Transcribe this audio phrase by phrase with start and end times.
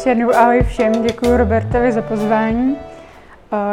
[0.00, 2.76] ještě jednou ahoj všem, děkuji Robertovi za pozvání.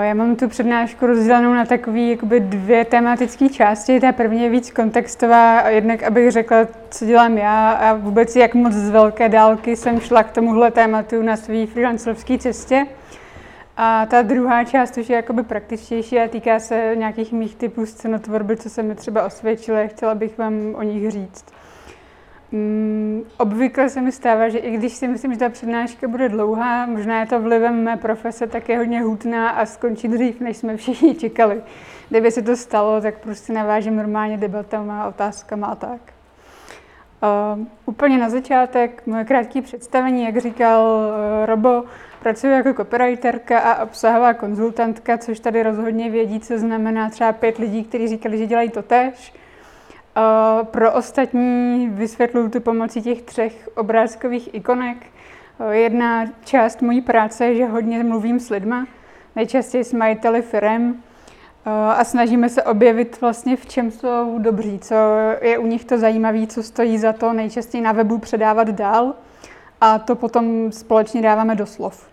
[0.02, 4.00] Já mám tu přednášku rozdělenou na takové jakoby dvě tematické části.
[4.00, 6.58] Ta první je víc kontextová, jednak abych řekla,
[6.90, 11.22] co dělám já a vůbec jak moc z velké dálky jsem šla k tomuhle tématu
[11.22, 12.86] na své freelancerovské cestě.
[13.78, 18.58] A ta druhá část už je jakoby praktičtější a týká se nějakých mých typů scenotvorby,
[18.58, 21.46] co se mi třeba osvědčily, chtěla bych vám o nich říct.
[22.52, 26.86] Mm, obvykle se mi stává, že i když si myslím, že ta přednáška bude dlouhá,
[26.86, 30.78] možná je to vlivem mé profese, tak je hodně hutná a skončí dřív, než jsme
[30.78, 31.62] všichni čekali.
[32.10, 36.02] Kdyby se to stalo, tak prostě navážím normálně debatama, otázkama a tak.
[37.58, 41.84] Uh, úplně na začátek, moje krátké představení, jak říkal uh, Robo,
[42.20, 47.84] pracuji jako copywriterka a obsahová konzultantka, což tady rozhodně vědí, co znamená třeba pět lidí,
[47.84, 49.34] kteří říkali, že dělají to tež.
[50.64, 54.98] Pro ostatní vysvětluji tu pomocí těch třech obrázkových ikonek.
[55.72, 58.88] Jedna část mojí práce je, že hodně mluvím s lidma,
[59.36, 61.04] nejčastěji s majiteli firem
[61.98, 64.96] a snažíme se objevit vlastně v čem jsou dobří, co
[65.42, 69.14] je u nich to zajímavé, co stojí za to nejčastěji na webu předávat dál
[69.82, 72.08] a to potom společně dáváme do slov.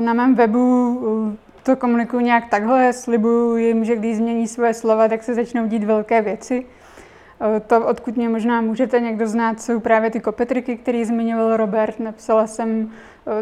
[0.00, 1.36] Na mém webu
[1.68, 5.84] to komunikuju nějak takhle, slibuju jim, že když změní své slova, tak se začnou dít
[5.84, 6.66] velké věci.
[7.56, 12.00] Eh, to, odkud mě možná můžete někdo znát, jsou právě ty kopetriky, které zmiňoval Robert.
[12.00, 12.90] Napsala jsem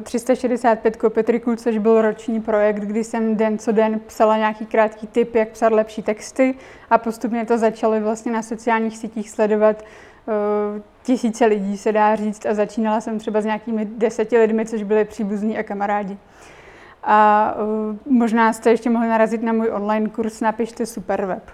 [0.03, 5.07] 365 eh, kopetriků, což byl roční projekt, kdy jsem den co den psala nějaký krátký
[5.07, 6.55] tip, jak psat lepší texty
[6.91, 12.47] a postupně to začaly vlastně na sociálních sítích sledovat eh, tisíce lidí, se dá říct,
[12.47, 16.19] a začínala jsem třeba s nějakými deseti lidmi, což byli příbuzní a kamarádi.
[17.07, 21.51] A uh, možná jste ještě mohli narazit na můj online kurz Napište Superweb.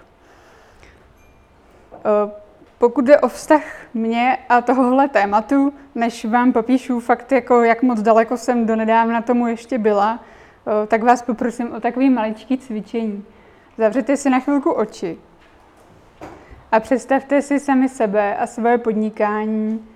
[1.91, 2.31] Uh,
[2.77, 3.63] pokud jde o vztah
[3.93, 9.21] mě a tohohle tématu, než vám popíšu fakt, jako jak moc daleko jsem do nedávna
[9.21, 13.25] tomu ještě byla, uh, tak vás poprosím o takový maličký cvičení.
[13.77, 15.17] Zavřete si na chvilku oči
[16.71, 19.87] a představte si sami sebe a svoje podnikání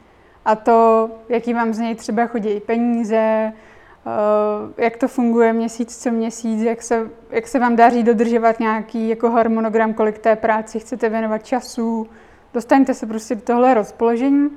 [0.45, 3.66] a to, jaký vám z něj třeba chodí peníze, Eh,
[4.77, 9.29] jak to funguje měsíc co měsíc, jak se, jak se vám daří dodržovat nějaký jako
[9.29, 12.07] harmonogram, kolik té práci chcete věnovat času.
[12.53, 14.49] Dostaňte se prostě do tohle rozpoložení.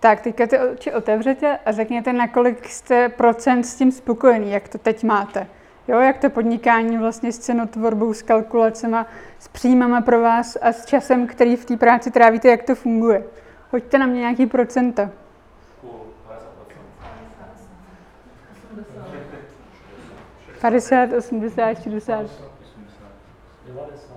[0.00, 4.68] Tak, teďka ty oči otevřete a řekněte, na kolik jste procent s tím spokojený, jak
[4.68, 5.46] to teď máte.
[5.88, 8.96] Jo, jak to podnikání vlastně s cenotvorbou, s kalkulacemi,
[9.38, 13.24] s příjmama pro vás a s časem, který v té práci trávíte, jak to funguje.
[13.70, 15.10] Hoďte na mě nějaký procenta.
[20.62, 22.30] 50, 80, 60.
[23.66, 24.16] 90.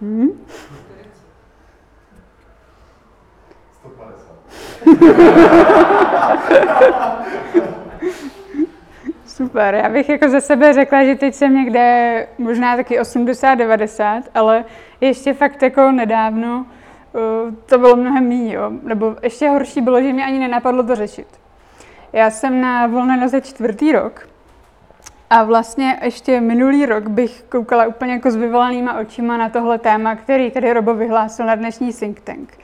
[0.00, 0.28] Hmm?
[3.72, 4.34] 150.
[9.26, 14.64] Super, já bych jako ze sebe řekla, že teď jsem někde možná taky 80-90, ale
[15.00, 16.66] ještě fakt jako nedávno
[17.12, 21.26] uh, to bylo mnohem méně, nebo ještě horší bylo, že mě ani nenapadlo to řešit.
[22.12, 24.33] Já jsem na volné noze čtvrtý rok
[25.34, 30.16] a vlastně ještě minulý rok bych koukala úplně jako s vyvolanýma očima na tohle téma,
[30.16, 32.58] který tady Robo vyhlásil na dnešní think tank.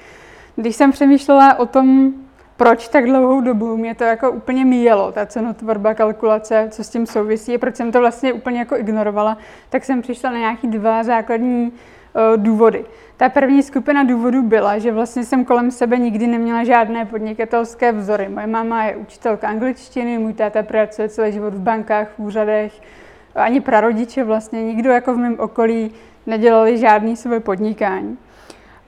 [0.57, 2.13] Když jsem přemýšlela o tom,
[2.57, 7.07] proč tak dlouhou dobu mě to jako úplně míjelo, ta cenotvorba, kalkulace, co s tím
[7.07, 9.39] souvisí, proč jsem to vlastně úplně jako ignorovala,
[9.71, 11.73] tak jsem přišla na nějaký dva základní
[12.37, 12.85] důvody.
[13.17, 18.29] Ta první skupina důvodů byla, že vlastně jsem kolem sebe nikdy neměla žádné podnikatelské vzory.
[18.29, 22.73] Moje máma je učitelka angličtiny, můj táta pracuje celý život v bankách, v úřadech,
[23.35, 25.93] ani prarodiče vlastně, nikdo jako v mém okolí
[26.27, 28.19] nedělali žádný své podnikání.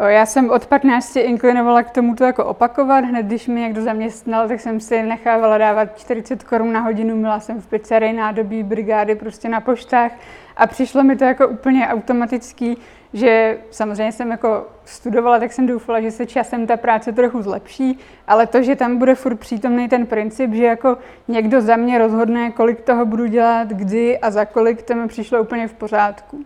[0.07, 3.05] Já jsem od 15 inklinovala k tomu to jako opakovat.
[3.05, 7.17] Hned když mě někdo zaměstnal, tak jsem si nechávala dávat 40 korun na hodinu.
[7.17, 10.13] Měla jsem v pizzerii nádobí, brigády prostě na poštách.
[10.57, 12.79] A přišlo mi to jako úplně automatický,
[13.13, 17.99] že samozřejmě jsem jako studovala, tak jsem doufala, že se časem ta práce trochu zlepší,
[18.27, 20.99] ale to, že tam bude furt přítomný ten princip, že jako
[21.29, 25.43] někdo za mě rozhodne, kolik toho budu dělat, kdy a za kolik, to mi přišlo
[25.43, 26.45] úplně v pořádku.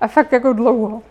[0.00, 1.02] A fakt jako dlouho.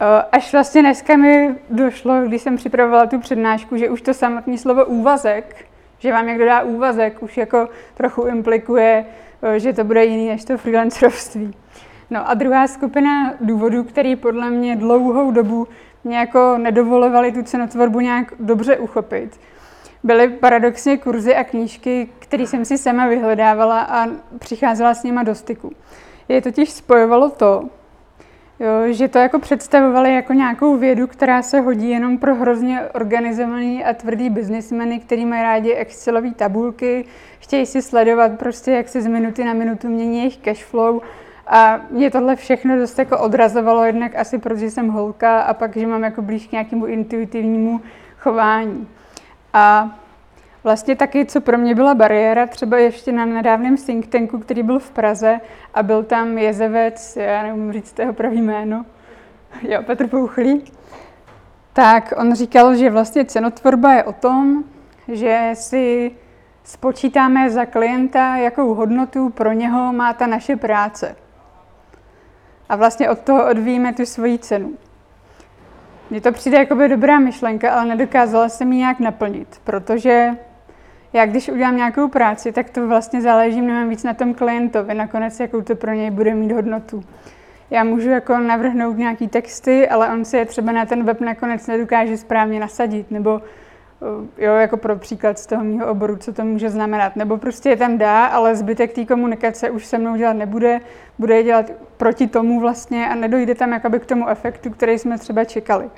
[0.00, 4.58] Eh, až vlastně dneska mi došlo, když jsem připravovala tu přednášku, že už to samotné
[4.58, 5.66] slovo úvazek,
[5.98, 9.04] že vám někdo dá úvazek, už jako trochu implikuje,
[9.42, 11.54] eh, že to bude jiný než to freelancerovství.
[12.10, 15.68] No a druhá skupina důvodů, který podle mě dlouhou dobu
[16.04, 19.40] mě jako nedovolovaly tu cenotvorbu nějak dobře uchopit,
[20.04, 24.06] byly paradoxně kurzy a knížky, které jsem si sama vyhledávala a
[24.38, 25.72] přicházela s nima do styku.
[26.28, 27.68] Je totiž spojovalo to,
[28.60, 33.84] Jo, že to jako představovali jako nějakou vědu, která se hodí jenom pro hrozně organizovaný
[33.84, 37.04] a tvrdý biznismeny, který mají rádi Excelové tabulky,
[37.38, 41.00] chtějí si sledovat prostě, jak se z minuty na minutu mění jejich cash flow.
[41.48, 45.86] A mě tohle všechno dost jako odrazovalo, jednak asi protože jsem holka a pak, že
[45.86, 47.80] mám jako blíž k nějakému intuitivnímu
[48.18, 48.88] chování.
[49.52, 49.98] A
[50.64, 54.78] Vlastně taky, co pro mě byla bariéra, třeba ještě na nedávném think tanku, který byl
[54.78, 55.40] v Praze
[55.74, 58.84] a byl tam jezevec, já nevím říct jeho pravý jméno,
[59.62, 60.64] jo, Petr Pouchlý,
[61.72, 64.64] tak on říkal, že vlastně cenotvorba je o tom,
[65.08, 66.10] že si
[66.64, 71.16] spočítáme za klienta, jakou hodnotu pro něho má ta naše práce.
[72.68, 74.72] A vlastně od toho odvíjíme tu svoji cenu.
[76.10, 80.30] Mně to přijde jako by dobrá myšlenka, ale nedokázala jsem ji nějak naplnit, protože
[81.12, 85.40] já když udělám nějakou práci, tak to vlastně záleží mnohem víc na tom klientovi, nakonec
[85.40, 87.04] jakou to pro něj bude mít hodnotu.
[87.70, 91.66] Já můžu jako navrhnout nějaký texty, ale on si je třeba na ten web nakonec
[91.66, 93.42] nedokáže správně nasadit, nebo
[94.38, 97.16] jo, jako pro příklad z toho mého oboru, co to může znamenat.
[97.16, 100.80] Nebo prostě je tam dá, ale zbytek té komunikace už se mnou dělat nebude,
[101.18, 105.18] bude je dělat proti tomu vlastně a nedojde tam jakoby k tomu efektu, který jsme
[105.18, 105.90] třeba čekali.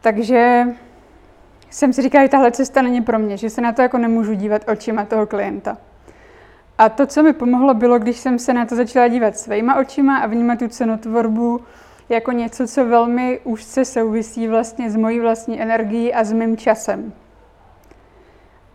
[0.00, 0.66] Takže
[1.70, 4.34] jsem si říkala, že tahle cesta není pro mě, že se na to jako nemůžu
[4.34, 5.76] dívat očima toho klienta.
[6.78, 10.18] A to, co mi pomohlo, bylo, když jsem se na to začala dívat svýma očima
[10.18, 11.60] a vnímat tu cenotvorbu
[12.08, 17.12] jako něco, co velmi úzce souvisí vlastně s mojí vlastní energií a s mým časem.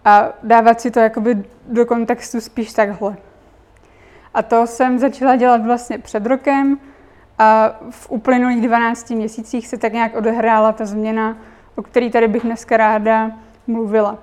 [0.05, 3.15] A dávat si to jakoby do kontextu spíš takhle.
[4.33, 6.79] A to jsem začala dělat vlastně před rokem
[7.39, 11.37] a v uplynulých 12 měsících se tak nějak odehrála ta změna
[11.75, 13.31] o který tady bych dneska ráda
[13.67, 14.17] mluvila.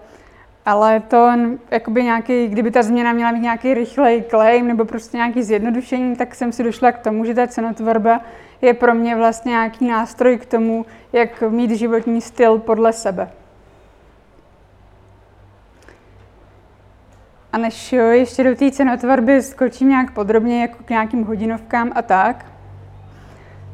[0.67, 1.33] Ale to
[1.71, 6.35] jakoby nějaký, kdyby ta změna měla mít nějaký rychlej claim nebo prostě nějaký zjednodušení, tak
[6.35, 8.21] jsem si došla k tomu, že ta cenotvorba
[8.63, 13.31] je pro mě vlastně nějaký nástroj k tomu, jak mít životní styl podle sebe.
[17.53, 22.47] A než ještě do té cenotvorby skočím nějak podrobně jako k nějakým hodinovkám a tak,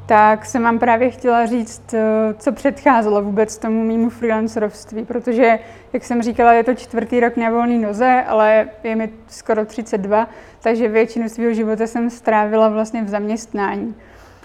[0.06, 5.58] tak jsem vám právě chtěla říct, eh, co předcházelo vůbec tomu mýmu freelancerovství, protože,
[5.92, 10.28] jak jsem říkala, je to čtvrtý rok na volný noze, ale je mi skoro 32,
[10.60, 13.94] takže většinu svého života jsem strávila vlastně v zaměstnání.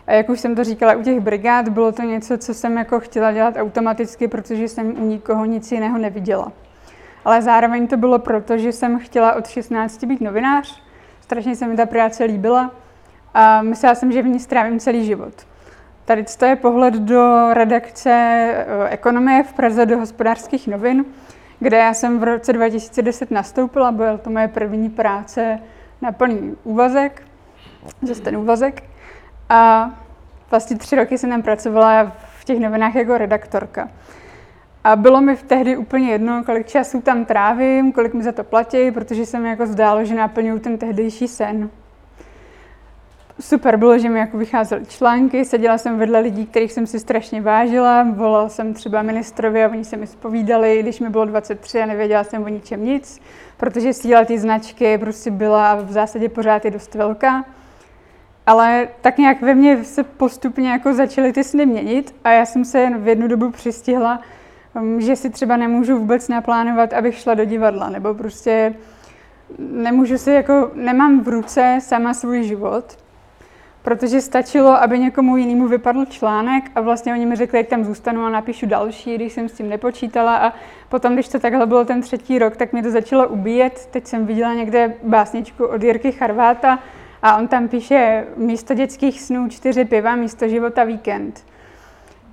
[0.07, 2.99] A jak už jsem to říkala u těch brigád, bylo to něco, co jsem jako
[2.99, 6.51] chtěla dělat automaticky, protože jsem u nikoho nic jiného neviděla.
[7.25, 10.81] Ale zároveň to bylo proto, že jsem chtěla od 16 být novinář,
[11.21, 12.71] strašně se mi ta práce líbila
[13.33, 15.33] a myslela jsem, že v ní strávím celý život.
[16.05, 21.05] Tady to je pohled do redakce eh, ekonomie v Praze do hospodářských novin,
[21.59, 25.59] kde já jsem v roce 2010 nastoupila, byl to moje první práce
[26.01, 27.23] na plný úvazek,
[28.01, 28.90] zase ten úvazek.
[29.51, 29.91] A
[30.51, 33.89] vlastně tři roky jsem tam pracovala v těch novinách jako redaktorka.
[34.83, 38.43] A bylo mi v tehdy úplně jedno, kolik času tam trávím, kolik mi za to
[38.43, 41.69] platí, protože jsem jako zdálo, že naplňuju ten tehdejší sen
[43.39, 47.41] super bylo, že mi jako vycházely články, seděla jsem vedle lidí, kterých jsem si strašně
[47.41, 51.85] vážila, volala jsem třeba ministrovi a oni se mi spovídali, když mi bylo 23 a
[51.85, 53.21] nevěděla jsem o ničem nic,
[53.57, 57.45] protože síla ty značky prostě byla v zásadě pořád je dost velká.
[58.45, 62.65] Ale tak nějak ve mně se postupně jako začaly ty sny měnit a já jsem
[62.65, 64.21] se v jednu dobu přistihla,
[64.75, 68.75] um, že si třeba nemůžu vůbec naplánovat, abych šla do divadla, nebo prostě
[69.59, 72.97] nemůžu si jako, nemám v ruce sama svůj život,
[73.83, 78.25] protože stačilo, aby někomu jinému vypadl článek a vlastně oni mi řekli, jak tam zůstanu
[78.25, 80.53] a napíšu další, když jsem s tím nepočítala a
[80.89, 83.89] potom, když to takhle bylo ten třetí rok, tak mě to začalo ubíjet.
[83.91, 86.79] Teď jsem viděla někde básničku od Jirky Charváta
[87.21, 91.45] a on tam píše místo dětských snů čtyři piva, místo života víkend.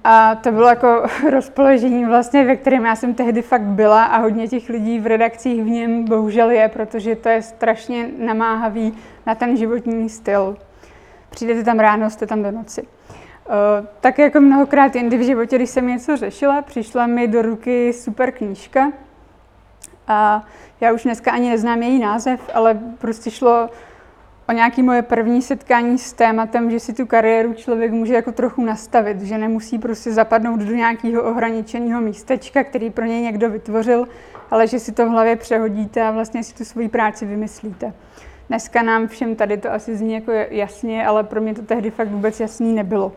[0.04, 4.49] A to bylo jako rozpoložení vlastně, ve kterém já jsem tehdy fakt byla a hodně
[4.49, 8.95] těch lidí v redakcích v něm bohužel je, protože to je strašně namáhavý
[9.26, 10.57] na ten životní styl
[11.30, 12.83] přijdete tam ráno, jste tam do noci.
[12.83, 17.92] Uh, tak jako mnohokrát jindy v životě, když jsem něco řešila, přišla mi do ruky
[17.92, 18.92] super knížka
[20.09, 20.47] a
[20.80, 23.71] já už dneska ani neznám její název, ale prostě šlo
[24.49, 28.64] o nějaké moje první setkání s tématem, že si tu kariéru člověk může jako trochu
[28.64, 34.09] nastavit, že nemusí prostě zapadnout do nějakého ohraničeného místečka, který pro něj někdo vytvořil,
[34.50, 37.93] ale že si to v hlavě přehodíte a vlastně si tu svoji práci vymyslíte.
[38.49, 42.09] Dneska nám všem tady to asi zní jako jasně, ale pro mě to tehdy fakt
[42.09, 43.12] vůbec jasný nebylo.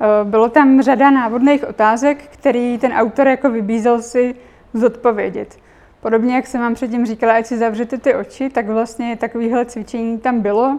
[0.00, 4.34] Eh, bylo tam řada návodných otázek, který ten autor jako vybízel si
[4.72, 5.63] zodpovědět.
[6.04, 10.18] Podobně, jak jsem vám předtím říkala, ať si zavřete ty oči, tak vlastně takovýhle cvičení
[10.18, 10.78] tam bylo.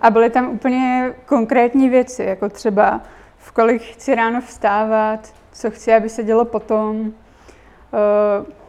[0.00, 3.00] A byly tam úplně konkrétní věci, jako třeba
[3.38, 7.12] v kolik chci ráno vstávat, co chci, aby se dělo potom,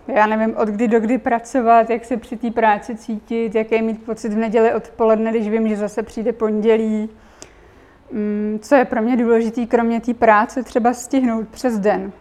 [0.07, 3.81] eh, já nevím, od kdy do kdy pracovat, jak se při té práci cítit, jaký
[3.81, 7.09] mít pocit v neděli odpoledne, když vím, že zase přijde pondělí,
[8.11, 12.11] mm, co je pro mě důležité, kromě té práce, třeba stihnout přes den.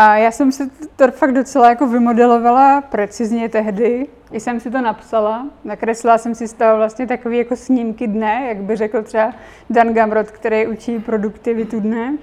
[0.00, 4.80] A já jsem si to fakt docela jako vymodelovala precizně tehdy, i jsem si to
[4.80, 9.32] napsala, nakreslila jsem si z toho vlastně takový jako snímky dne, jak by řekl třeba
[9.70, 12.16] Dan Gamrot, který učí produktivitu dne.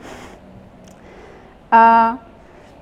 [1.72, 2.18] A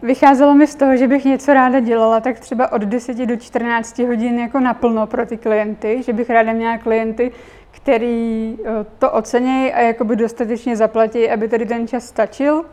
[0.02, 4.00] vycházelo mi z toho, že bych něco ráda dělala, tak třeba od 10 do 14
[4.00, 7.32] hodin jako naplno pro ty klienty, že bych ráda měla klienty,
[7.72, 12.66] který eh, to ocenějí a jakoby dostatečně zaplatí, aby tady ten čas stačil.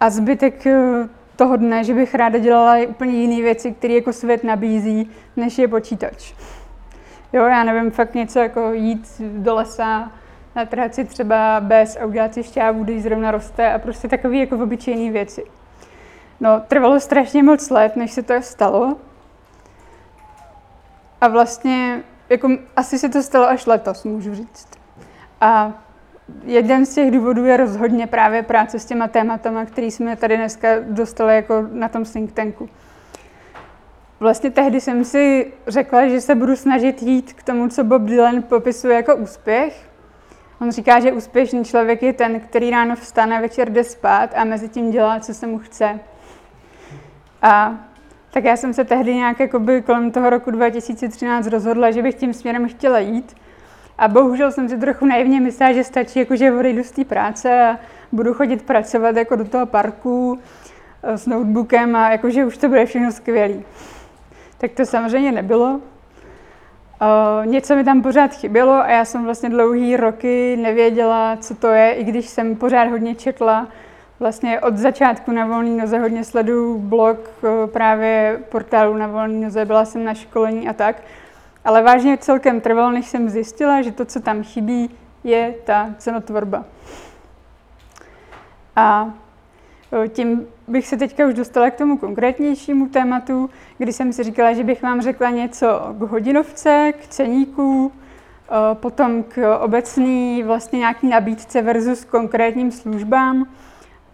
[0.00, 4.44] A zbytek eh, toho dne, že bych ráda dělala úplně jiné věci, které jako svět
[4.44, 6.34] nabízí, než je počítač.
[7.32, 10.12] Jo, já nevím, fakt něco jako jít do lesa,
[10.56, 14.56] natrhat si třeba bez a udělat si šťávu, když zrovna roste a prostě takové jako
[14.56, 15.44] obyčejné věci.
[16.40, 18.96] No, trvalo strašně moc let, než se to stalo.
[21.20, 24.68] A vlastně, jako asi se to stalo až letos, můžu říct.
[25.40, 25.72] A
[26.44, 30.68] jeden z těch důvodů je rozhodně právě práce s těma tématama, který jsme tady dneska
[30.80, 32.68] dostali jako na tom think tanku.
[34.20, 38.42] Vlastně tehdy jsem si řekla, že se budu snažit jít k tomu, co Bob Dylan
[38.42, 39.88] popisuje jako úspěch.
[40.60, 44.68] On říká, že úspěšný člověk je ten, který ráno vstane, večer jde spát a mezi
[44.68, 46.00] tím dělá, co se mu chce.
[47.42, 47.74] A
[48.30, 49.36] tak já jsem se tehdy nějak
[49.84, 53.36] kolem toho roku 2013 rozhodla, že bych tím směrem chtěla jít.
[53.98, 57.62] A bohužel jsem si trochu naivně myslela, že stačí, jako že odejdu z té práce
[57.62, 57.78] a
[58.12, 60.38] budu chodit pracovat jako do toho parku
[61.02, 63.54] eh, s notebookem a jakože už to bude všechno skvělé.
[64.58, 65.80] Tak to samozřejmě nebylo.
[67.00, 71.66] Uh, něco mi tam pořád chybělo a já jsem vlastně dlouhý roky nevěděla, co to
[71.66, 73.68] je, i když jsem pořád hodně četla.
[74.20, 79.64] Vlastně od začátku na volný noze hodně sleduju blog uh, právě portálu na volný noze,
[79.64, 80.96] byla jsem na školení a tak.
[81.66, 84.90] Ale vážně celkem trvalo, než jsem zjistila, že to, co tam chybí,
[85.24, 86.64] je ta cenotvorba.
[88.76, 89.10] A
[90.08, 94.64] tím bych se teďka už dostala k tomu konkrétnějšímu tématu, kdy jsem si říkala, že
[94.64, 97.92] bych vám řekla něco k hodinovce, k ceníku,
[98.74, 103.46] potom k obecný vlastně nějaký nabídce versus konkrétním službám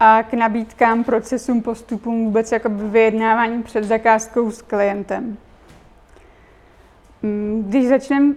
[0.01, 5.37] a k nabídkám, procesům, postupům, vůbec jako vyjednávání před zakázkou s klientem.
[7.23, 8.35] Mm, když začneme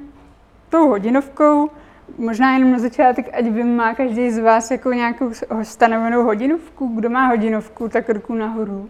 [0.69, 1.69] tou hodinovkou,
[2.17, 5.31] možná jenom na začátek, ať vím, má každý z vás jako nějakou
[5.63, 6.87] stanovenou hodinovku.
[6.95, 8.89] Kdo má hodinovku, tak ruku nahoru.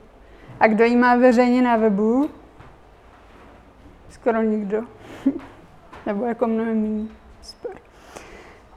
[0.60, 2.30] A kdo ji má veřejně na webu?
[4.10, 4.84] Skoro nikdo.
[6.06, 7.08] Nebo jako mnohem méně.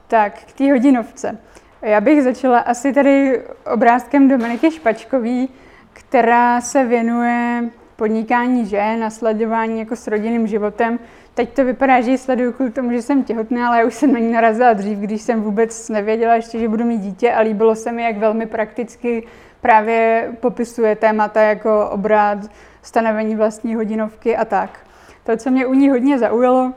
[0.08, 1.38] Tak, k té hodinovce.
[1.82, 5.48] Já bych začala asi tady obrázkem Dominiky Špačkový,
[5.92, 10.98] která se věnuje podnikání žen a sledování jako s rodinným životem.
[11.34, 14.12] Teď to vypadá, že ji sleduju kvůli tomu, že jsem těhotná, ale já už jsem
[14.12, 17.74] na ní narazila dřív, když jsem vůbec nevěděla ještě, že budu mít dítě a líbilo
[17.74, 19.26] se mi, jak velmi prakticky
[19.60, 22.38] právě popisuje témata jako obrat,
[22.82, 24.70] stanovení vlastní hodinovky a tak.
[25.24, 26.72] To, co mě u ní hodně zaujalo,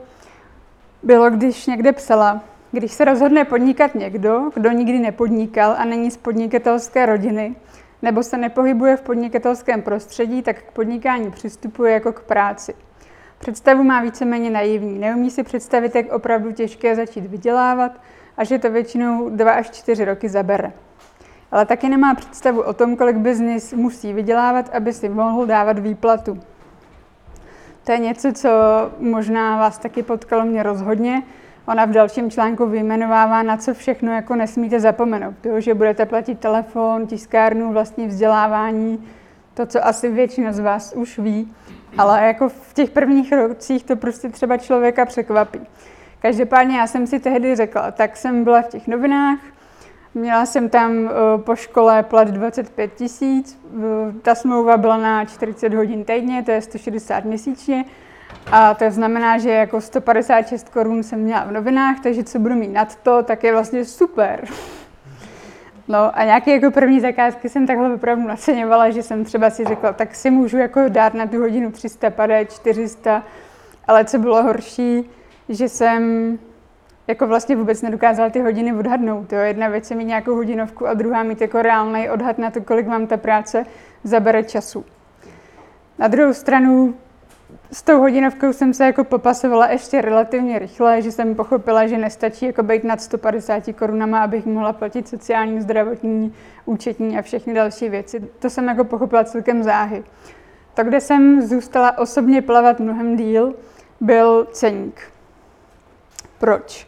[1.04, 6.18] bylo, když někde psala, když se rozhodne podnikat někdo, kdo nikdy nepodnikal a není z
[6.18, 7.56] podnikatelské rodiny,
[8.02, 12.74] nebo se nepohybuje v podnikatelském prostředí, tak k podnikání přistupuje jako k práci.
[13.40, 15.00] Představu má víceméně naivní.
[15.00, 17.92] Neumí si představit, jak opravdu těžké začít vydělávat
[18.38, 20.72] a že to většinou 2 až 4 roky zabere.
[21.52, 26.40] Ale taky nemá představu o tom, kolik biznis musí vydělávat, aby si mohl dávat výplatu.
[27.84, 28.50] To je něco, co
[29.00, 31.24] možná vás taky potkalo mě rozhodně,
[31.72, 35.36] Ona v dalším článku vyjmenovává, na co všechno jako nesmíte zapomenout.
[35.42, 39.08] To, že budete platit telefon, tiskárnu, vlastní vzdělávání,
[39.54, 41.54] to, co asi většina z vás už ví,
[41.98, 45.60] ale jako v těch prvních rocích to prostě třeba člověka překvapí.
[46.20, 49.40] Každopádně já jsem si tehdy řekla, tak jsem byla v těch novinách,
[50.14, 53.60] měla jsem tam eh, po škole plat 25 tisíc,
[54.22, 57.86] ta smlouva byla na 40 hodin týdně, to je 160 měsíčně,
[58.52, 62.74] a to znamená, že jako 156 korun jsem měla v novinách, takže co budu mít
[62.74, 64.46] nad to, tak je vlastně super.
[65.88, 69.94] No a nějaké jako první zakázky jsem takhle opravdu naceňovala, že jsem třeba si řekla,
[69.94, 73.24] tak si můžu jako dát na tu hodinu 350, 400,
[73.88, 75.10] ale co bylo horší,
[75.50, 76.40] že jsem
[77.08, 79.34] jako vlastně vůbec nedokázala ty hodiny odhadnout.
[79.34, 79.40] Jo.
[79.40, 82.88] Jedna věc je mít nějakou hodinovku a druhá mít jako reálný odhad na to, kolik
[82.88, 83.66] vám ta práce
[84.04, 84.86] zabere času.
[86.00, 86.96] Na druhou stranu
[87.74, 92.46] s tou hodinovkou jsem se jako popasovala ještě relativně rychle, že jsem pochopila, že nestačí
[92.46, 96.36] jako být nad 150 korunama, abych mohla platit sociální, zdravotní,
[96.66, 98.20] účetní a všechny další věci.
[98.40, 100.04] To jsem jako pochopila celkem záhy.
[100.74, 103.54] To, kde jsem zůstala osobně plavat mnohem díl,
[104.02, 105.02] byl ceník.
[106.40, 106.88] Proč?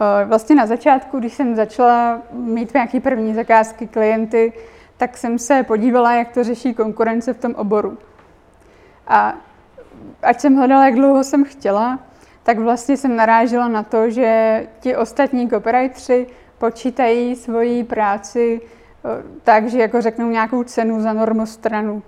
[0.00, 4.52] Eh, vlastně na začátku, když jsem začala mít nějaké první zakázky klienty,
[4.96, 7.98] tak jsem se podívala, jak to řeší konkurence v tom oboru.
[9.08, 9.34] A
[10.22, 11.98] ať jsem hledala, jak dlouho jsem chtěla,
[12.42, 16.26] tak vlastně jsem narážela na to, že ti ostatní copywriteri
[16.58, 19.08] počítají svoji práci eh,
[19.44, 22.02] tak, že jako řeknou nějakou cenu za normostranu.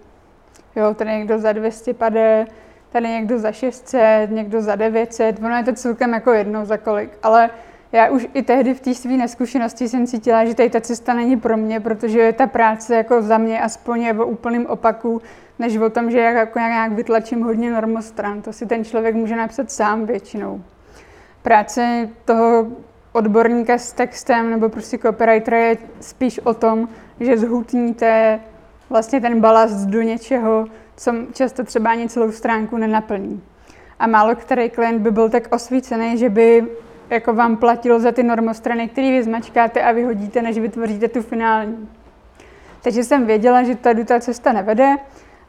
[0.76, 2.46] Jo, tady někdo za 200 pade,
[2.92, 7.10] tady někdo za 600, někdo za 900, ono je to celkem jako jedno za kolik,
[7.22, 7.50] ale
[7.92, 11.36] já už i tehdy v té své neskušenosti jsem cítila, že tady ta cesta není
[11.36, 15.22] pro mě, protože ta práce jako za mě aspoň je o úplným opaku,
[15.60, 18.42] než o tom, že jako nějak vytlačím hodně normostran.
[18.42, 20.62] To si ten člověk může napsat sám většinou.
[21.42, 22.66] Práce toho
[23.12, 26.88] odborníka s textem nebo prostě copywritera je spíš o tom,
[27.20, 28.40] že zhutníte
[28.90, 33.42] vlastně ten balast do něčeho, co často třeba ani celou stránku nenaplní.
[33.98, 36.66] A málo který klient by byl tak osvícený, že by
[37.10, 41.88] jako vám platilo za ty normostrany, které vy zmačkáte a vyhodíte, než vytvoříte tu finální.
[42.82, 44.96] Takže jsem věděla, že tady ta cesta nevede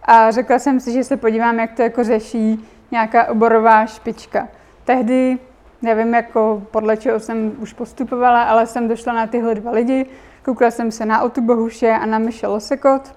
[0.03, 4.47] a řekla jsem si, že se podívám, jak to jako řeší nějaká oborová špička.
[4.85, 5.39] Tehdy,
[5.81, 10.05] nevím, jako podle čeho jsem už postupovala, ale jsem došla na tyhle dva lidi.
[10.45, 13.15] Koukla jsem se na Otu Bohuše a na Michelle Osekot.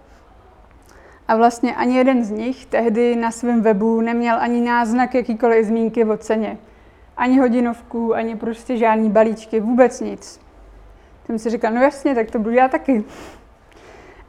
[1.29, 6.05] A vlastně ani jeden z nich tehdy na svém webu neměl ani náznak jakýkoliv zmínky
[6.05, 6.59] o ceně.
[7.17, 10.41] Ani hodinovku, ani prostě žádný balíčky, vůbec nic.
[11.27, 13.05] Jsem si říkal, no jasně, tak to budu já taky.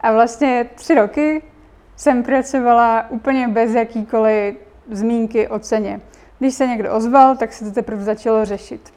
[0.01, 1.41] A vlastně tři roky
[1.95, 4.55] jsem pracovala úplně bez jakýkoliv
[4.91, 6.01] zmínky o ceně.
[6.39, 8.93] Když se někdo ozval, tak se to teprve začalo řešit.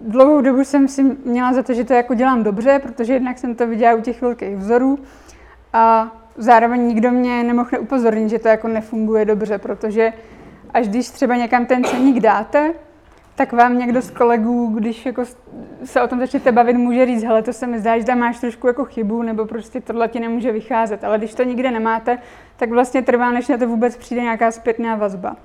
[0.00, 3.54] Dlouhou dobu jsem si měla za to, že to jako dělám dobře, protože jednak jsem
[3.54, 4.98] to viděla u těch velkých vzorů
[5.72, 10.12] a zároveň nikdo mě nemohl upozornit, že to jako nefunguje dobře, protože
[10.74, 12.74] až když třeba někam ten ceník dáte,
[13.36, 15.22] tak vám někdo z kolegů, když jako
[15.84, 18.40] se o tom začnete bavit, může říct, hele, to se mi zdá, že tam máš
[18.40, 21.04] trošku jako chybu, nebo prostě tohle ti nemůže vycházet.
[21.04, 22.18] Ale když to nikde nemáte,
[22.56, 25.36] tak vlastně trvá, než na to vůbec přijde nějaká zpětná vazba.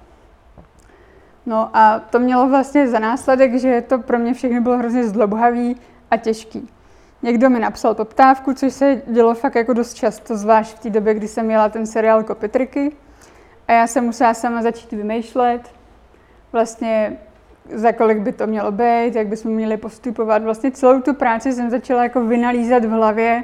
[1.45, 5.75] No a to mělo vlastně za následek, že to pro mě všechno bylo hrozně zdlobhavý
[6.11, 6.69] a těžký.
[7.23, 11.13] Někdo mi napsal poptávku, což se dělo fakt jako dost často, zvlášť v té době,
[11.13, 12.91] kdy jsem měla ten seriál Kopitriky.
[13.67, 15.61] A já jsem musela sama začít vymýšlet,
[16.51, 17.17] vlastně
[17.69, 20.43] za kolik by to mělo být, jak bychom měli postupovat.
[20.43, 23.43] Vlastně celou tu práci jsem začala jako vynalízat v hlavě,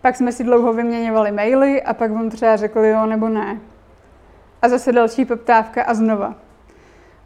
[0.00, 3.60] pak jsme si dlouho vyměňovali maily a pak on třeba řekl jo nebo ne.
[4.62, 6.34] A zase další poptávka a znova.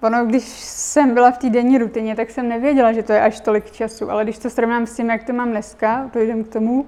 [0.03, 3.41] Ono, když jsem byla v té denní rutině, tak jsem nevěděla, že to je až
[3.41, 6.87] tolik času, ale když to srovnám s tím, jak to mám dneska, jdem k tomu,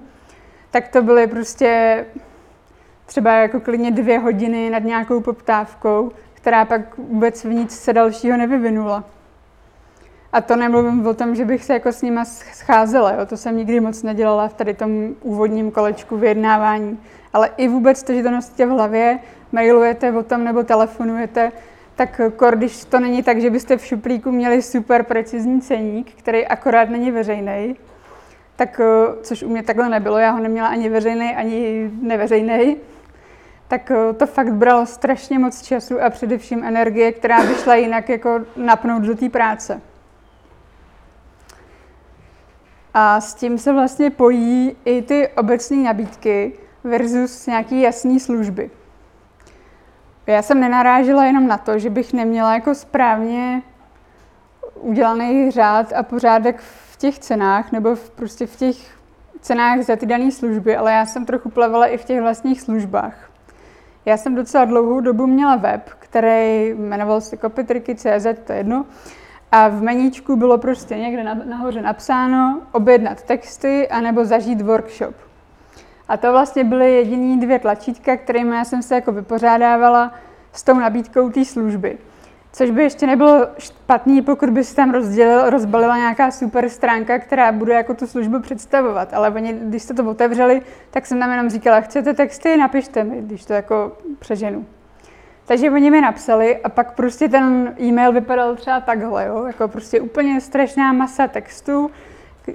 [0.71, 2.05] tak to byly prostě
[3.05, 8.37] třeba jako klidně dvě hodiny nad nějakou poptávkou, která pak vůbec v nic se dalšího
[8.37, 9.03] nevyvinula.
[10.33, 13.25] A to nemluvím o tom, že bych se jako s nima scházela, jo?
[13.25, 16.99] to jsem nikdy moc nedělala v tady tom úvodním kolečku vyjednávání.
[17.33, 19.19] Ale i vůbec to, že to nosíte v hlavě,
[19.51, 21.51] mailujete o tom nebo telefonujete,
[21.95, 22.21] tak
[22.55, 27.11] když to není tak, že byste v šuplíku měli super precizní ceník, který akorát není
[27.11, 27.75] veřejný,
[28.55, 28.81] tak,
[29.21, 32.77] což u mě takhle nebylo, já ho neměla ani veřejný, ani neveřejný,
[33.67, 38.39] tak to fakt bralo strašně moc času a především energie, která by šla jinak jako
[38.55, 39.81] napnout do té práce.
[42.93, 46.53] A s tím se vlastně pojí i ty obecné nabídky
[46.83, 48.69] versus nějaký jasný služby.
[50.27, 53.61] Já jsem nenarážela jenom na to, že bych neměla jako správně
[54.75, 58.75] udělaný řád a pořádek v těch cenách nebo v, prostě v těch
[59.41, 63.29] cenách za ty dané služby, ale já jsem trochu plavala i v těch vlastních službách.
[64.05, 68.85] Já jsem docela dlouhou dobu měla web, který jmenoval se copytricky.cz, to je jedno,
[69.55, 75.15] a v meníčku bylo prostě někde nahoře napsáno objednat texty anebo zažít workshop.
[76.07, 80.13] A to vlastně byly jediný dvě tlačítka, kterými já jsem se jako vypořádávala
[80.53, 81.97] s tou nabídkou té služby.
[82.53, 87.51] Což by ještě nebylo špatný, pokud by se tam rozdělil, rozbalila nějaká super stránka, která
[87.51, 89.13] bude jako tu službu představovat.
[89.13, 90.61] Ale oni, když jste to otevřeli,
[90.91, 94.65] tak jsem tam jenom říkala, chcete texty, napište mi, když to jako přeženu.
[95.45, 99.45] Takže oni mi napsali a pak prostě ten e-mail vypadal třeba takhle, jo?
[99.45, 101.91] jako prostě úplně strašná masa textu,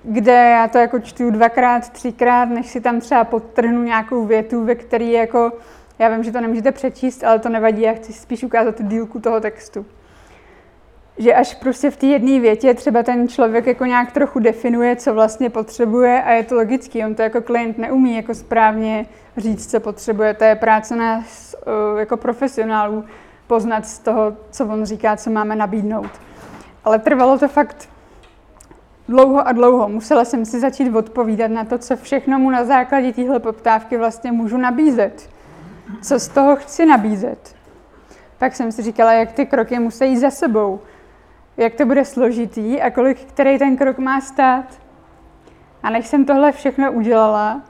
[0.02, 4.74] kde já to jako čtu dvakrát, třikrát, než si tam třeba podtrhnu nějakou větu, ve
[4.74, 5.52] které jako
[5.98, 9.20] Já vím, že to nemůžete přečíst, ale to nevadí, já chci spíš ukázat tu dílku
[9.20, 9.86] toho textu.
[11.18, 15.14] Že až prostě v té jedné větě třeba ten člověk jako nějak trochu definuje, co
[15.14, 19.80] vlastně potřebuje a je to logický, on to jako klient neumí jako správně říct, co
[19.80, 20.34] potřebuje.
[20.34, 21.54] To je práce nás
[21.98, 23.04] jako profesionálů
[23.46, 26.10] poznat z toho, co on říká, co máme nabídnout.
[26.84, 27.88] Ale trvalo to fakt
[29.08, 29.88] dlouho a dlouho.
[29.88, 34.32] Musela jsem si začít odpovídat na to, co všechno mu na základě téhle poptávky vlastně
[34.32, 35.30] můžu nabízet.
[36.02, 37.54] Co z toho chci nabízet.
[38.38, 40.80] Pak jsem si říkala, jak ty kroky musí jít za sebou.
[41.58, 44.64] Jak to bude složitý a kolik který ten krok má stát.
[45.82, 47.62] A než jsem tohle všechno udělala,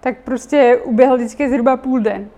[0.00, 2.28] tak prostě uběhl vždycky zhruba půl den.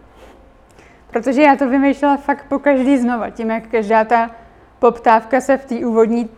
[1.11, 4.31] Protože já to vymýšlela fakt po každý znova, tím jak každá ta
[4.79, 6.31] poptávka se v té úvodní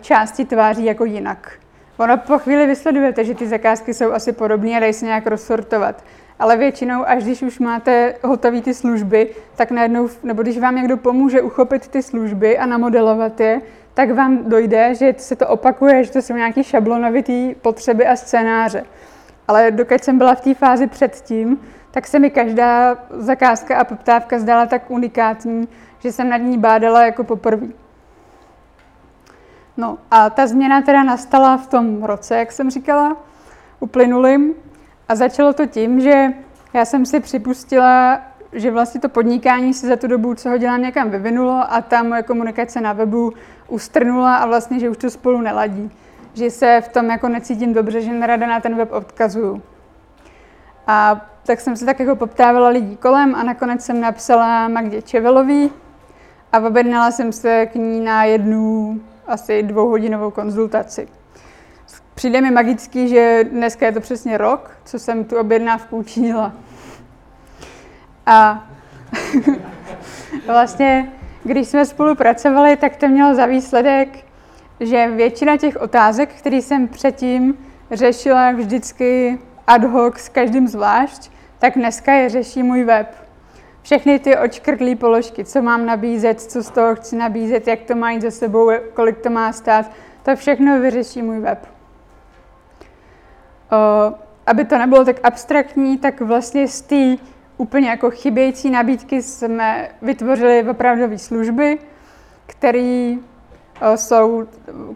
[0.00, 1.52] části tváří jako jinak.
[1.96, 6.04] Ono po chvíli vysledujete, že ty zakázky jsou asi podobné a dají se nějak rozsortovat.
[6.38, 10.96] Ale většinou, až když už máte hotové ty služby, tak najednou, nebo když vám někdo
[10.96, 13.60] pomůže uchopit ty služby a namodelovat je,
[14.00, 18.84] tak vám dojde, že se to opakuje, že to jsou nějaké šablonovité potřeby a scénáře.
[19.48, 21.60] Ale dokud jsem byla v té fázi předtím,
[21.90, 27.04] tak se mi každá zakázka a poptávka zdala tak unikátní, že jsem nad ní bádala
[27.04, 27.66] jako poprvé.
[29.76, 33.16] No a ta změna teda nastala v tom roce, jak jsem říkala,
[33.80, 34.54] uplynulým.
[35.08, 36.26] A začalo to tím, že
[36.72, 38.20] já jsem si připustila,
[38.52, 42.02] že vlastně to podnikání se za tu dobu, co ho dělám, někam vyvinulo a ta
[42.02, 43.32] moje komunikace na webu
[43.68, 45.90] ustrnula a vlastně, že už to spolu neladí.
[46.34, 49.62] Že se v tom jako necítím dobře, že nerada na ten web odkazuju.
[50.86, 55.70] A tak jsem se tak jako poptávala lidí kolem a nakonec jsem napsala Magdě Čevelový
[56.52, 61.08] a objednala jsem se k ní na jednu asi dvouhodinovou konzultaci.
[62.14, 66.52] Přijde mi magický, že dneska je to přesně rok, co jsem tu objednávku učinila.
[68.30, 68.68] A
[70.46, 71.12] vlastně,
[71.44, 74.08] když jsme spolupracovali, tak to mělo za výsledek,
[74.80, 77.58] že většina těch otázek, které jsem předtím
[77.90, 83.14] řešila vždycky ad hoc s každým zvlášť, tak dneska je řeší můj web.
[83.82, 88.20] Všechny ty očkrtlé položky, co mám nabízet, co z toho chci nabízet, jak to mají
[88.20, 89.90] za sebou, kolik to má stát,
[90.22, 91.66] to všechno vyřeší můj web.
[93.72, 94.14] O,
[94.46, 97.16] aby to nebylo tak abstraktní, tak vlastně z té
[97.60, 101.78] úplně jako chybějící nabídky jsme vytvořili opravdové služby,
[102.46, 103.14] které
[103.96, 104.46] jsou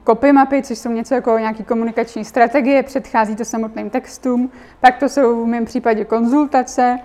[0.06, 4.50] copy mapy, což jsou něco jako nějaký komunikační strategie, předchází to samotným textům,
[4.80, 6.98] pak to jsou v mém případě konzultace,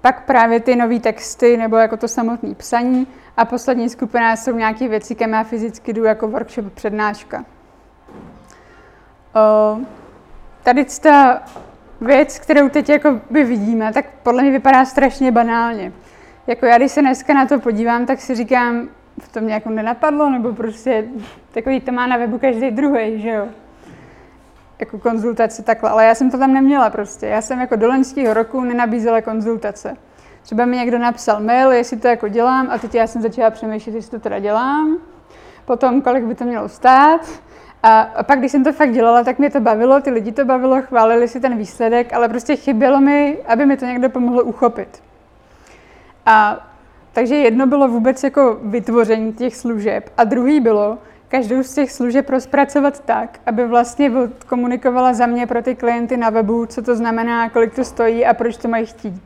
[0.00, 4.88] pak právě ty nové texty nebo jako to samotné psaní a poslední skupina jsou nějaké
[4.88, 7.44] věci, kam já fyzicky jdu jako workshop přednáška.
[9.34, 9.78] O,
[10.62, 11.42] tady ta
[12.00, 15.92] věc, kterou teď jako by vidíme, tak podle mě vypadá strašně banálně.
[16.46, 18.88] Jako já, když se dneska na to podívám, tak si říkám,
[19.20, 21.04] v tom mě jako nenapadlo, nebo prostě
[21.52, 23.48] takový to má na webu každý druhý, že jo
[24.80, 27.26] jako konzultace takhle, ale já jsem to tam neměla prostě.
[27.26, 29.96] Já jsem jako do loňského roku nenabízela konzultace.
[30.42, 33.94] Třeba mi někdo napsal mail, jestli to jako dělám a teď já jsem začala přemýšlet,
[33.94, 34.98] jestli to teda dělám.
[35.64, 37.20] Potom, kolik by to mělo stát.
[37.82, 40.82] A, pak, když jsem to fakt dělala, tak mě to bavilo, ty lidi to bavilo,
[40.82, 45.02] chválili si ten výsledek, ale prostě chybělo mi, aby mi to někdo pomohl uchopit.
[46.26, 46.66] A
[47.12, 52.30] takže jedno bylo vůbec jako vytvoření těch služeb a druhý bylo, každou z těch služeb
[52.30, 54.10] rozpracovat tak, aby vlastně
[54.46, 58.34] komunikovala za mě pro ty klienty na webu, co to znamená, kolik to stojí a
[58.34, 59.22] proč to mají chtít.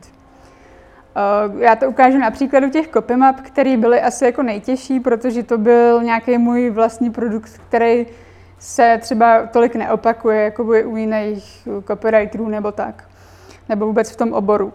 [1.15, 5.57] Eh, já to ukážu na příkladu těch copymap, které byly asi jako nejtěžší, protože to
[5.57, 8.05] byl nějaký můj vlastní produkt, který
[8.65, 13.03] se třeba tolik neopakuje, jako u jiných copywriterů nebo tak.
[13.69, 14.73] Nebo vůbec v tom oboru.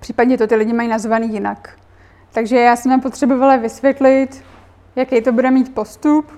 [0.00, 1.70] Případně to ty lidi mají nazvaný jinak.
[2.32, 4.44] Takže já jsem potřebovala vysvětlit,
[4.96, 6.32] jaký to bude mít postup,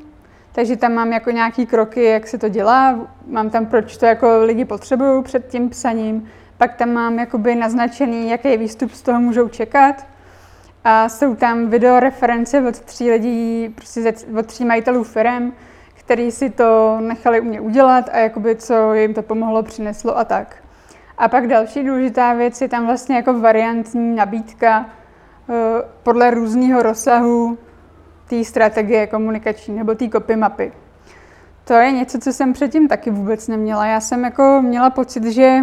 [0.53, 4.39] takže tam mám jako nějaký kroky, jak se to dělá, mám tam, proč to jako
[4.43, 9.49] lidi potřebují před tím psaním, pak tam mám jakoby naznačený, jaký výstup z toho můžou
[9.49, 10.07] čekat.
[10.85, 15.53] A jsou tam videoreference od tří lidí, prostě od tří majitelů firm,
[16.05, 20.25] který si to nechali u mě udělat a jakoby co jim to pomohlo, přineslo a
[20.25, 20.57] tak.
[21.19, 25.55] A pak další důležitá věc je tam vlastně jako variantní nabídka eh,
[26.03, 27.59] podle různého rozsahu
[28.29, 30.73] té strategie komunikační nebo té copy mapy.
[31.65, 33.87] To je něco, co jsem předtím taky vůbec neměla.
[33.87, 35.59] Já jsem jako měla pocit, že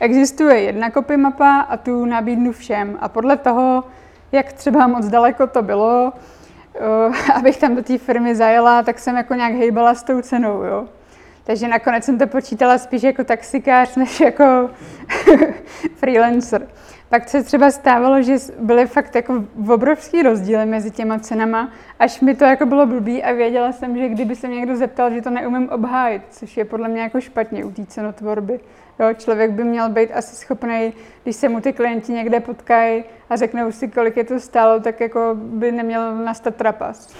[0.00, 2.98] existuje jedna copy mapa a tu nabídnu všem.
[3.00, 3.84] A podle toho,
[4.32, 6.12] jak třeba moc daleko to bylo,
[7.34, 10.88] abych tam do té firmy zajela, tak jsem jako nějak hejbala s tou cenou, jo.
[11.44, 14.70] Takže nakonec jsem to počítala spíš jako taxikář, než jako
[15.96, 16.66] freelancer.
[17.08, 22.34] Pak se třeba stávalo, že byly fakt jako obrovský rozdíly mezi těma cenama, až mi
[22.34, 25.30] to jako bylo blbý a věděla jsem, že kdyby se mě někdo zeptal, že to
[25.30, 28.60] neumím obhájit, což je podle mě jako špatně u té cenotvorby.
[29.00, 33.36] Jo, člověk by měl být asi schopný, když se mu ty klienti někde potkají a
[33.36, 37.14] řeknou si, kolik je to stálo, tak jako by neměl nastat trapas.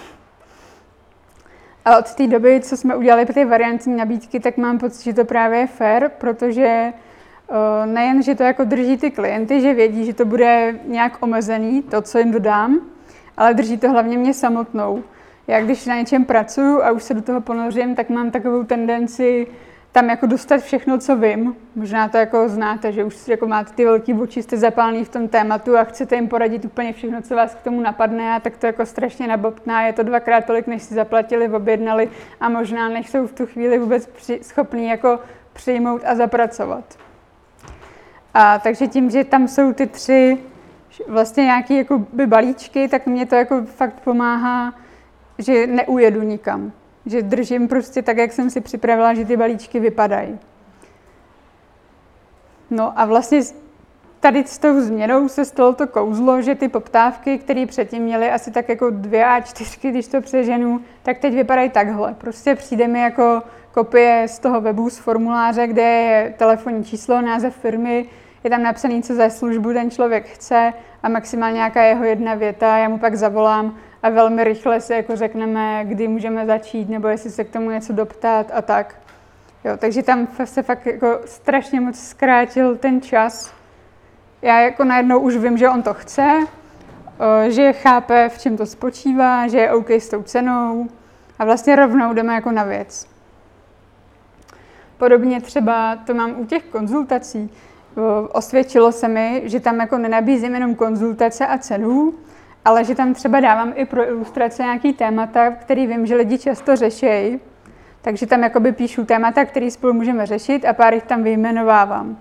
[1.84, 5.24] A od té doby, co jsme udělali ty variantní nabídky, tak mám pocit, že to
[5.24, 6.92] právě je fair, protože
[7.84, 12.02] nejen, že to jako drží ty klienty, že vědí, že to bude nějak omezený, to,
[12.02, 12.80] co jim dodám,
[13.36, 15.04] ale drží to hlavně mě samotnou.
[15.46, 19.46] Já když na něčem pracuji a už se do toho ponořím, tak mám takovou tendenci
[19.92, 21.56] tam jako dostat všechno, co vím.
[21.74, 25.28] Možná to jako znáte, že už jako máte ty velký oči, jste zapálný v tom
[25.28, 28.66] tématu a chcete jim poradit úplně všechno, co vás k tomu napadne a tak to
[28.66, 29.82] jako strašně nabobtná.
[29.82, 33.78] Je to dvakrát tolik, než si zaplatili, objednali a možná než jsou v tu chvíli
[33.78, 35.18] vůbec při, schopní jako
[35.52, 36.84] přijmout a zapracovat.
[38.34, 40.38] A takže tím, že tam jsou ty tři
[41.08, 44.74] vlastně nějaké jako balíčky, tak mě to jako fakt pomáhá,
[45.38, 46.72] že neujedu nikam.
[47.06, 50.38] Že držím prostě tak, jak jsem si připravila, že ty balíčky vypadají.
[52.70, 53.40] No a vlastně
[54.20, 58.50] tady s tou změnou se stalo to kouzlo, že ty poptávky, které předtím měly asi
[58.50, 62.14] tak jako dvě a čtyřky, když to přeženu, tak teď vypadají takhle.
[62.14, 67.56] Prostě přijde mi jako kopie z toho webu, z formuláře, kde je telefonní číslo, název
[67.56, 68.06] firmy,
[68.44, 72.78] je tam napsaný, co za službu ten člověk chce a maximálně nějaká jeho jedna věta,
[72.78, 77.30] já mu pak zavolám a velmi rychle si jako řekneme, kdy můžeme začít, nebo jestli
[77.30, 78.94] se k tomu něco doptat a tak.
[79.64, 83.54] Jo, takže tam se fakt jako strašně moc zkrátil ten čas.
[84.42, 86.40] Já jako najednou už vím, že on to chce,
[87.48, 90.88] že chápe, v čem to spočívá, že je OK s tou cenou
[91.38, 93.06] a vlastně rovnou jdeme jako na věc.
[94.96, 97.50] Podobně třeba to mám u těch konzultací.
[98.32, 102.14] Osvědčilo se mi, že tam jako nenabízím jenom konzultace a cenu,
[102.64, 106.76] ale že tam třeba dávám i pro ilustrace nějaký témata, který vím, že lidi často
[106.76, 107.40] řeší.
[108.02, 112.18] Takže tam jakoby píšu témata, které spolu můžeme řešit a pár jich tam vyjmenovávám.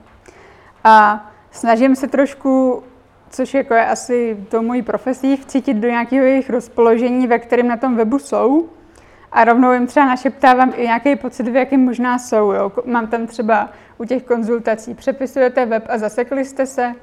[0.84, 2.84] A snažím se trošku,
[3.30, 7.78] což jako je asi to mojí profesí, vcítit do nějakého jejich rozpoložení, ve kterém na
[7.78, 8.70] tom webu jsou.
[9.32, 12.52] A rovnou jim třeba našeptávám i nějaký pocit, v jakém možná jsou.
[12.52, 12.72] Jo.
[12.86, 16.96] Mám tam třeba u těch konzultací, přepisujete web a zasekli jste se,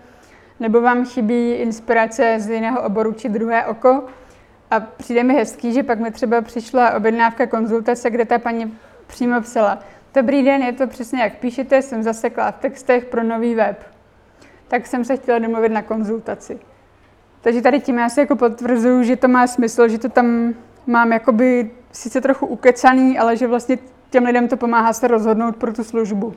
[0.61, 4.05] nebo vám chybí inspirace z jiného oboru či druhé oko.
[4.71, 9.41] A přijde mi hezký, že pak mi třeba přišla objednávka konzultace, kde ta paní přímo
[9.41, 9.79] psala,
[10.17, 13.85] Dobrý den, je to přesně jak píšete, jsem zasekla v textech pro nový web.
[14.69, 16.59] Tak jsem se chtěla domluvit na konzultaci.
[17.41, 20.55] Takže tady tím já si jako potvrzuju, že to má smysl, že to tam
[20.87, 23.79] mám jakoby sice trochu ukecaný, ale že vlastně
[24.11, 26.35] těm lidem to pomáhá se rozhodnout pro tu službu.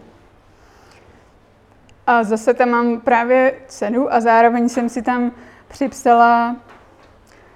[2.10, 5.32] A zase tam mám právě cenu a zároveň jsem si tam
[5.68, 6.56] připsala,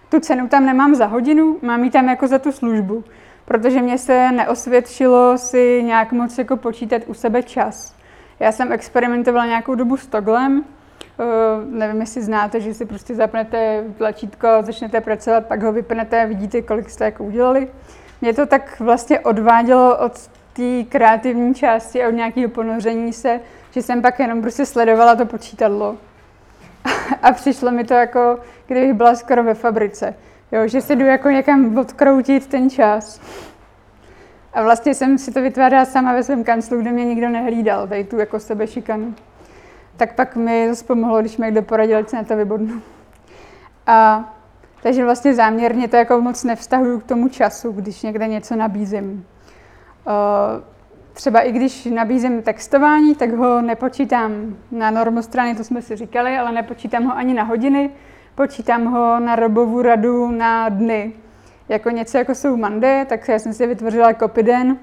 [0.10, 3.04] tu cenu tam nemám za hodinu, mám ji tam jako za tu službu,
[3.46, 7.96] protože mě se neosvědčilo si nějak moc jako počítat u sebe čas.
[8.40, 10.64] Já jsem experimentovala nějakou dobu s toglem,
[11.20, 16.26] Uh, nevím, jestli znáte, že si prostě zapnete tlačítko, začnete pracovat, pak ho vypnete a
[16.26, 17.68] vidíte, kolik jste jako udělali.
[18.22, 23.40] Mě to tak vlastně odvádělo od té kreativní části a od nějakého ponoření se,
[23.74, 25.98] že jsem pak jenom prostě sledovala to počítadlo.
[27.22, 30.16] A přišlo mi to jako, kdybych byla skoro ve fabrice.
[30.52, 33.22] Jo, že si jdu jako někam odkroutit ten čas.
[34.54, 38.04] A vlastně jsem si to vytvářela sama ve svém kanclu, kde mě nikdo nehlídal, tady
[38.04, 39.16] tu jako sebe šikanu.
[39.98, 42.82] Tak pak mi zase pomohlo, když mi někdo poradil, ať se na to vybodnu.
[43.88, 44.30] A
[44.84, 49.26] takže vlastně záměrně to jako moc nevztahuju k tomu času, když někde něco nabízím.
[51.14, 56.52] Třeba i když nabízím textování, tak ho nepočítám na normostrany, to jsme si říkali, ale
[56.52, 57.90] nepočítám ho ani na hodiny,
[58.36, 61.14] počítám ho na robovou radu na dny.
[61.70, 64.78] Jako něco, jako jsou mande, tak já jsem si vytvořila kopiden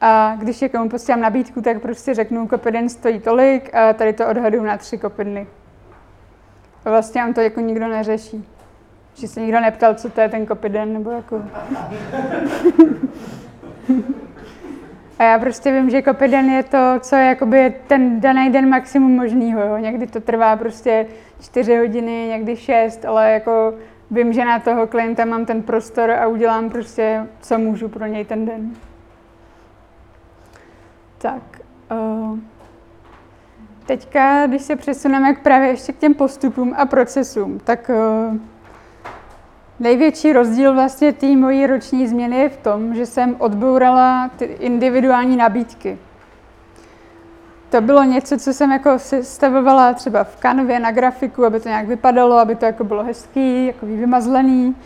[0.00, 4.62] a když někomu posílám nabídku, tak prostě řeknu, kopiden stojí tolik a tady to odhaduju
[4.62, 5.46] na tři kopidny.
[6.84, 8.48] A vlastně on to jako nikdo neřeší.
[9.14, 11.42] Že se nikdo neptal, co to je ten kopiden, nebo jako...
[15.18, 19.16] A já prostě vím, že kopiden je to, co je jakoby ten daný den maximum
[19.16, 19.78] možného.
[19.78, 21.06] Někdy to trvá prostě
[21.40, 23.74] čtyři hodiny, někdy šest, ale jako
[24.10, 28.24] vím, že na toho klienta mám ten prostor a udělám prostě, co můžu pro něj
[28.24, 28.74] ten den.
[31.18, 31.42] Tak.
[31.90, 32.38] Uh,
[33.86, 37.90] teďka, když se přesuneme k právě ještě k těm postupům a procesům, tak
[38.30, 38.36] uh,
[39.80, 45.36] Největší rozdíl vlastně té mojí roční změny je v tom, že jsem odbourala ty individuální
[45.36, 45.98] nabídky.
[47.70, 51.86] to bylo něco, co jsem jako stavovala třeba v kanvě na grafiku, aby to nějak
[51.86, 54.76] vypadalo, aby to jako bylo hezký, jako vymazlený.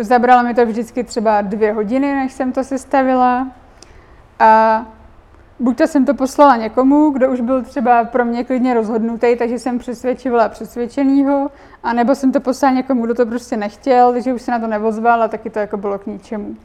[0.00, 3.48] Zabralo mi to vždycky třeba dvě hodiny, než jsem to sestavila.
[4.38, 4.82] A
[5.58, 9.58] buď to jsem to poslala někomu, kdo už byl třeba pro mě klidně rozhodnutý, takže
[9.58, 11.50] jsem přesvědčovala přesvědčenýho,
[11.82, 15.22] anebo jsem to poslala někomu, kdo to prostě nechtěl, takže už se na to nevozval
[15.22, 16.56] a taky to jako bylo k ničemu.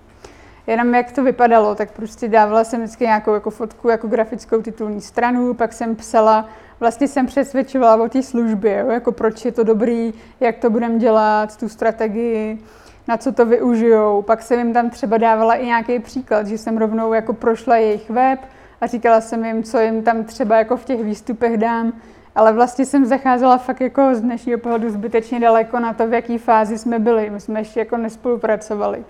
[0.68, 5.02] Jenom jak to vypadalo, tak prostě dávala jsem vždycky nějakou jako fotku, jako grafickou titulní
[5.02, 6.50] stranu, pak jsem psala,
[6.80, 11.00] vlastně jsem přesvědčovala o té službě, jo, jako proč je to dobrý, jak to budeme
[11.00, 12.60] dělat, tu strategii,
[13.08, 14.22] na co to využijou.
[14.22, 18.10] Pak jsem jim tam třeba dávala i nějaký příklad, že jsem rovnou jako prošla jejich
[18.10, 18.40] web
[18.82, 21.94] a říkala jsem jim, co jim tam třeba jako v těch výstupech dám,
[22.36, 26.38] ale vlastně jsem zacházela fakt jako z dnešního pohledu zbytečně daleko na to, v jaký
[26.38, 27.30] fázi jsme byli.
[27.30, 29.06] My jsme ještě jako nespolupracovali.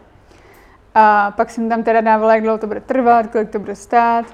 [0.96, 4.26] A pak jsem tam teda dávala, jak dlouho to bude trvat, kolik to bude stát.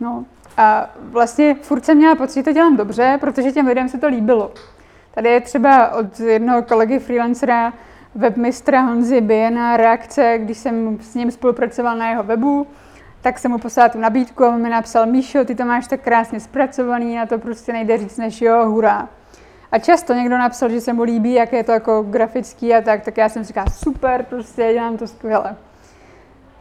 [0.00, 0.24] No
[0.56, 4.06] a vlastně furt jsem měla pocit, že to dělám dobře, protože těm lidem se to
[4.06, 4.52] líbilo.
[5.14, 7.72] Tady je třeba od jednoho kolegy freelancera,
[8.14, 12.66] webmistra Honzy Biena reakce, když jsem s ním spolupracoval na jeho webu,
[13.22, 16.00] tak jsem mu poslala tu nabídku a on mi napsal, Míšo, ty to máš tak
[16.00, 19.08] krásně zpracovaný, na to prostě nejde říct než jo, hurá.
[19.72, 23.02] A často někdo napsal, že se mu líbí, jak je to jako grafický a tak,
[23.02, 25.56] tak já jsem říkala, super, prostě dělám to skvěle.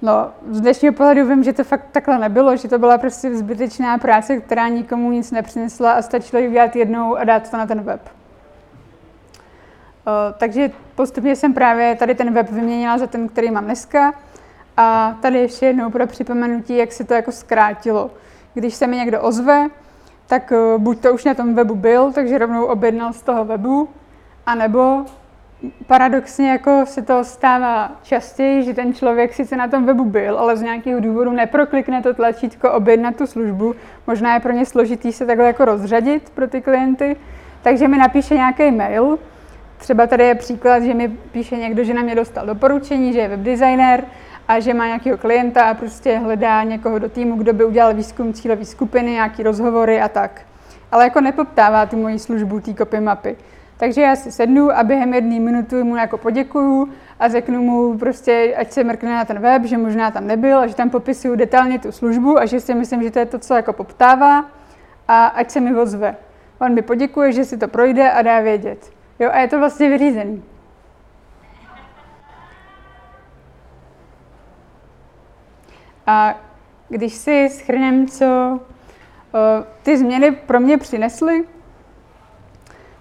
[0.02, 3.98] No, z dnešního pohledu vím, že to fakt takhle nebylo, že to byla prostě zbytečná
[3.98, 7.82] práce, která nikomu nic nepřinesla a stačilo ji udělat jednou a dát to na ten
[7.82, 8.02] web.
[10.06, 14.14] O, takže postupně jsem právě tady ten web vyměnila za ten, který mám dneska.
[14.82, 18.12] A tady ještě jednou pro připomenutí, jak se to jako zkrátilo.
[18.54, 19.68] Když se mi někdo ozve,
[20.28, 23.90] tak buď to už na tom webu byl, takže rovnou objednal z toho webu,
[24.46, 25.06] anebo
[25.88, 30.58] paradoxně jako se to stává častěji, že ten člověk sice na tom webu byl, ale
[30.58, 33.76] z nějakého důvodu neproklikne to tlačítko objednat tu službu.
[34.08, 37.16] Možná je pro ně složitý se takhle jako rozřadit pro ty klienty,
[37.62, 39.20] takže mi napíše nějaký mail.
[39.78, 43.28] Třeba tady je příklad, že mi píše někdo, že na mě dostal doporučení, že je
[43.28, 44.04] webdesigner
[44.50, 48.34] a že má nějakého klienta a prostě hledá někoho do týmu, kdo by udělal výzkum
[48.34, 50.42] cílové skupiny, nějaký rozhovory a tak.
[50.92, 53.38] Ale jako nepoptává tu moji službu, té copy mapy.
[53.78, 58.56] Takže já si sednu a během jedné minuty mu jako poděkuju a řeknu mu prostě,
[58.58, 61.80] ať se mrkne na ten web, že možná tam nebyl a že tam popisuju detailně
[61.80, 64.46] tu službu a že si myslím, že to je to, co jako poptává
[65.08, 66.16] a ať se mi ozve.
[66.60, 68.92] On mi poděkuje, že si to projde a dá vědět.
[69.20, 70.44] Jo, a je to vlastně vyřízený.
[76.10, 76.36] A
[76.90, 78.60] když si schrnem, co
[79.84, 81.44] ty změny pro mě přinesly,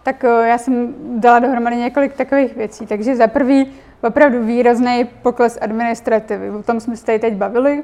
[0.02, 2.86] tak eh, já jsem dala dohromady několik takových věcí.
[2.86, 6.50] Takže za prvý opravdu výrazný pokles administrativy.
[6.50, 7.82] O tom jsme se tady teď bavili.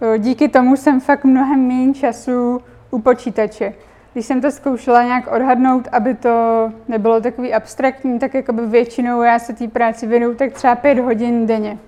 [0.00, 3.74] Eh, díky tomu jsem fakt mnohem méně času u počítače.
[4.12, 9.38] Když jsem to zkoušela nějak odhadnout, aby to nebylo takový abstraktní, tak jakoby většinou já
[9.38, 11.78] se té práci věnuju tak třeba pět hodin denně.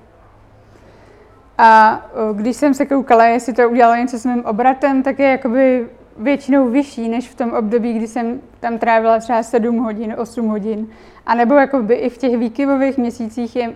[1.63, 2.03] A
[2.35, 6.69] když jsem se koukala, jestli to udělalo něco s mým obratem, tak je jakoby většinou
[6.69, 10.89] vyšší než v tom období, kdy jsem tam trávila třeba 7 hodin, 8 hodin.
[11.27, 13.73] A nebo jakoby i v těch výkyvových měsících je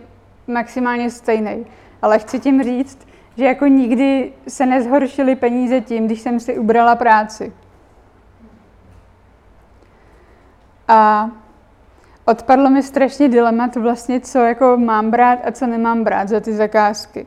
[0.46, 1.66] maximálně stejný.
[2.02, 2.98] Ale chci tím říct,
[3.36, 7.52] že jako nikdy se nezhoršily peníze tím, když jsem si ubrala práci.
[10.88, 11.30] A
[12.24, 16.52] odpadlo mi strašně dilemat vlastně, co jako mám brát a co nemám brát za ty
[16.52, 17.26] zakázky.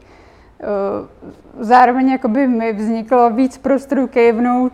[1.60, 4.74] Zároveň jakoby mi vzniklo víc prostoru kejvnout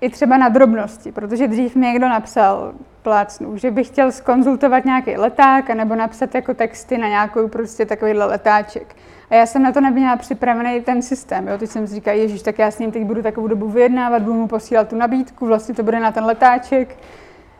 [0.00, 5.16] i třeba na drobnosti, protože dřív mi někdo napsal, plácnu, že bych chtěl skonzultovat nějaký
[5.16, 8.96] leták, nebo napsat jako texty na nějakou prostě takovýhle letáček.
[9.30, 11.48] A já jsem na to neměla připravený ten systém.
[11.48, 11.58] Jo?
[11.58, 14.34] Teď jsem si říkala, ježiš, tak já s ním teď budu takovou dobu vyjednávat, budu
[14.34, 16.96] mu posílat tu nabídku, vlastně to bude na ten letáček.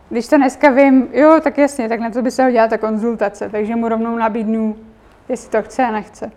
[0.08, 3.48] Když to dneska vím, jo, tak jasně, tak na to by se hodila ta konzultace,
[3.48, 4.76] takže mu rovnou nabídnu,
[5.28, 6.30] jestli to chce a nechce.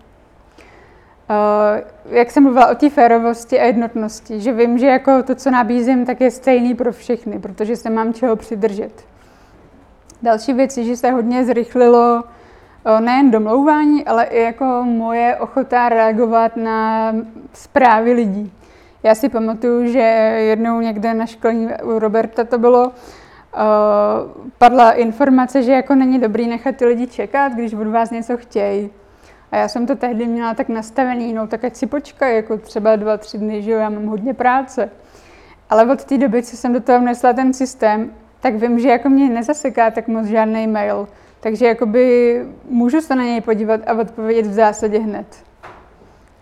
[1.30, 5.52] Uh, jak jsem mluvila o té férovosti a jednotnosti, že vím, že jako to, co
[5.52, 8.92] nabízím, tak je stejný pro všechny, protože se mám čeho přidržet.
[10.22, 15.90] Další věc je, že se hodně zrychlilo uh, nejen domlouvání, ale i jako moje ochota
[15.90, 17.14] reagovat na
[17.54, 18.54] zprávy lidí.
[19.04, 20.00] Já si pamatuju, že
[20.50, 22.92] jednou někde na školní u Roberta to bylo, uh,
[24.58, 28.90] padla informace, že jako není dobrý nechat ty lidi čekat, když od vás něco chtějí.
[29.52, 32.96] A já jsem to tehdy měla tak nastavený, no tak ať si počkej, jako třeba
[32.96, 34.90] dva, tři dny, že jo, já mám hodně práce.
[35.70, 39.10] Ale od té doby, co jsem do toho vnesla ten systém, tak vím, že jako
[39.10, 41.08] mě nezaseká tak moc žádný mail.
[41.40, 45.26] Takže jakoby můžu se na něj podívat a odpovědět v zásadě hned.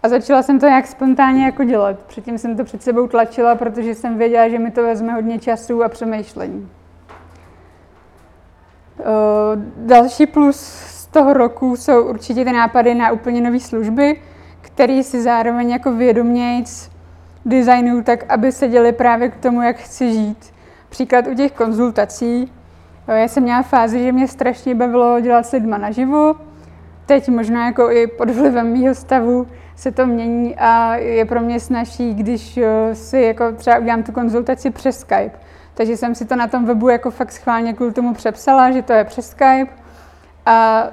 [0.03, 1.99] A začala jsem to nějak spontánně jako dělat.
[1.99, 5.83] Předtím jsem to před sebou tlačila, protože jsem věděla, že mi to vezme hodně času
[5.83, 6.69] a přemýšlení.
[9.77, 10.87] Další plus
[11.17, 14.21] toho roku jsou určitě ty nápady na úplně nové služby,
[14.61, 16.91] které si zároveň jako vědomějc
[17.45, 20.53] designuju tak, aby se děli právě k tomu, jak chci žít.
[20.89, 22.51] Příklad u těch konzultací.
[23.07, 26.35] Já jsem měla fázi, že mě strašně bavilo dělat s lidma naživo.
[27.05, 31.59] Teď možná jako i pod vlivem mýho stavu se to mění a je pro mě
[31.59, 32.59] snažší, když
[32.93, 35.39] si jako třeba udělám tu konzultaci přes Skype.
[35.73, 38.93] Takže jsem si to na tom webu jako fakt schválně kvůli tomu přepsala, že to
[38.93, 39.86] je přes Skype.
[40.47, 40.87] A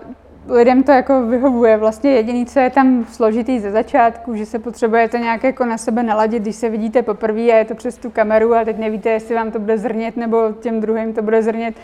[0.49, 1.77] lidem to jako vyhovuje.
[1.77, 6.03] Vlastně jediný, co je tam složitý ze začátku, že se potřebujete nějak jako na sebe
[6.03, 9.35] naladit, když se vidíte poprvé a je to přes tu kameru a teď nevíte, jestli
[9.35, 11.75] vám to bude zrnět nebo těm druhým to bude zrnět,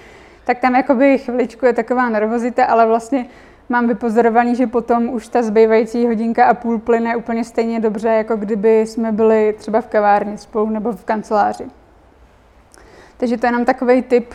[0.44, 3.26] tak tam jakoby chviličku je taková nervozita, ale vlastně
[3.68, 8.36] mám vypozorovaný, že potom už ta zbývající hodinka a půl plyne úplně stejně dobře, jako
[8.36, 11.64] kdyby jsme byli třeba v kavárně spolu nebo v kanceláři.
[13.16, 14.34] Takže to je jenom takový tip,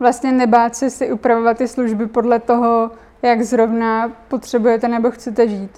[0.00, 2.90] vlastně nebát se si upravovat ty služby podle toho,
[3.22, 5.70] jak zrovna potřebujete nebo chcete žít.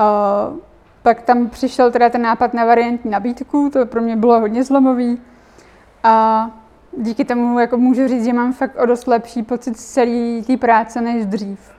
[0.00, 0.56] Uh,
[1.02, 5.20] pak tam přišel teda ten nápad na variantní nabídku, to pro mě bylo hodně zlomový.
[6.02, 6.50] A
[6.98, 10.56] díky tomu jako můžu říct, že mám fakt o dost lepší pocit z celé té
[10.56, 11.72] práce než dřív.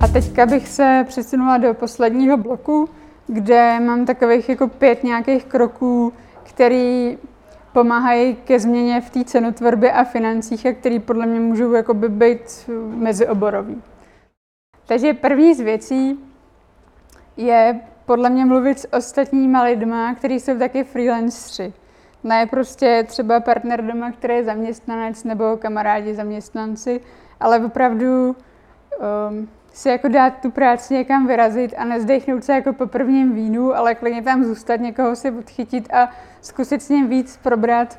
[0.00, 2.88] A teďka bych se přesunula do posledního bloku,
[3.26, 6.12] kde mám takových jako pět nějakých kroků,
[6.42, 7.18] který
[7.72, 12.70] pomáhají ke změně v té cenotvorbě a financích, a který podle mě můžou jakoby být
[12.86, 13.82] mezioborový.
[14.86, 16.20] Takže první z věcí
[17.36, 21.72] je podle mě mluvit s ostatníma lidma, kteří jsou taky freelancři.
[22.24, 27.00] Ne prostě třeba partner doma, který je zaměstnanec nebo kamarádi zaměstnanci,
[27.40, 28.36] ale opravdu
[29.28, 29.48] um,
[29.78, 33.94] si jako dát tu práci někam vyrazit a nezdechnout se jako po prvním vínu, ale
[33.94, 36.10] klidně tam zůstat, někoho si odchytit a
[36.40, 37.98] zkusit s ním víc probrat,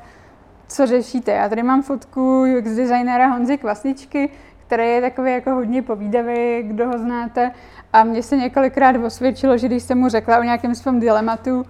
[0.68, 1.32] co řešíte.
[1.32, 4.30] Já tady mám fotku UX designera Honzy Kvasničky,
[4.66, 7.50] který je takový jako hodně povídavý, kdo ho znáte.
[7.92, 11.66] A mně se několikrát osvědčilo, že když jsem mu řekla o nějakém svém dilematu,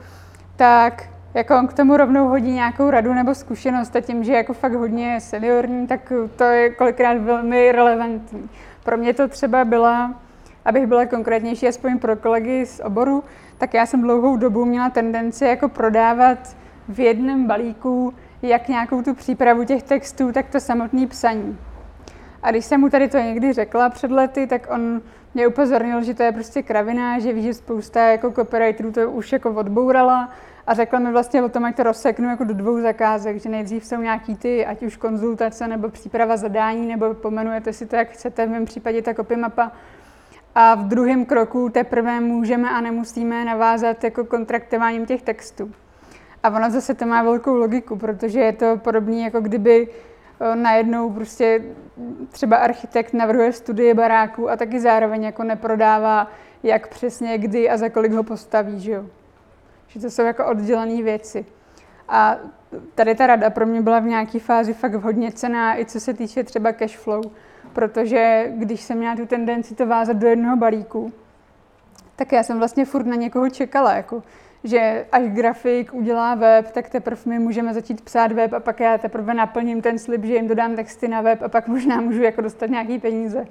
[0.57, 1.05] tak
[1.35, 4.53] jako on k tomu rovnou hodí nějakou radu nebo zkušenost a tím, že je jako
[4.53, 8.51] fakt hodně seniorní, tak to je kolikrát velmi relevantní.
[8.85, 10.14] Pro mě to třeba byla,
[10.64, 13.24] abych byla konkrétnější, aspoň pro kolegy z oboru,
[13.59, 16.57] tak já jsem dlouhou dobu měla tendenci jako prodávat
[16.89, 21.59] v jednom balíku jak nějakou tu přípravu těch textů, tak to samotné psaní.
[22.43, 25.03] A když jsem mu tady to někdy řekla před lety, tak on
[25.35, 29.33] mě upozornil, že to je prostě kravina, že ví, že spousta jako copywriterů to už
[29.33, 30.31] jako odbourala
[30.71, 33.85] a řekla mi vlastně o tom, jak to rozseknu jako do dvou zakázek, že nejdřív
[33.85, 38.47] jsou nějaký ty, ať už konzultace nebo příprava zadání, nebo pomenujete si to, jak chcete,
[38.47, 39.73] v mém případě ta copymapa.
[40.55, 45.73] A v druhém kroku teprve můžeme a nemusíme navázat jako kontraktováním těch textů.
[46.43, 49.89] A ono zase to má velkou logiku, protože je to podobné, jako kdyby
[50.55, 51.62] najednou prostě
[52.31, 56.31] třeba architekt navrhuje studie baráku a taky zároveň jako neprodává,
[56.62, 59.07] jak přesně, kdy a za kolik ho postaví, že jo.
[59.91, 61.47] Že to jsou jako oddělené věci.
[62.09, 62.36] A
[62.95, 66.14] tady ta rada pro mě byla v nějaké fázi fakt hodně cená, i co se
[66.14, 67.22] týče třeba cash flow,
[67.72, 71.12] protože když jsem měla tu tendenci to vázat do jednoho balíku,
[72.16, 74.22] tak já jsem vlastně furt na někoho čekala, jako,
[74.64, 78.99] že až grafik udělá web, tak teprve my můžeme začít psát web a pak já
[78.99, 82.41] teprve naplním ten slib, že jim dodám texty na web a pak možná můžu jako
[82.41, 83.47] dostat nějaký peníze.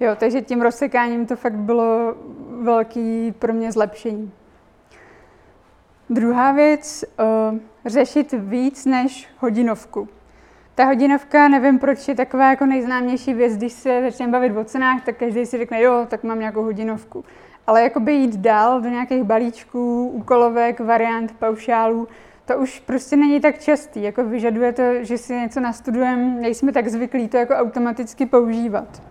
[0.00, 2.14] Jo, takže tím rozsekáním to fakt bylo
[2.62, 4.32] velký pro mě zlepšení.
[6.10, 7.04] Druhá věc,
[7.52, 10.08] uh, řešit víc než hodinovku.
[10.74, 15.04] Ta hodinovka, nevím proč, je taková jako nejznámější věc, když se začneme bavit o cenách,
[15.04, 17.24] tak každý si řekne, jo, tak mám nějakou hodinovku.
[17.66, 22.08] Ale jakoby jít dál do nějakých balíčků, úkolovek, variant, paušálů,
[22.44, 24.02] to už prostě není tak častý.
[24.02, 29.02] Jako vyžaduje to, že si něco nastudujeme, nejsme tak zvyklí to jako automaticky používat.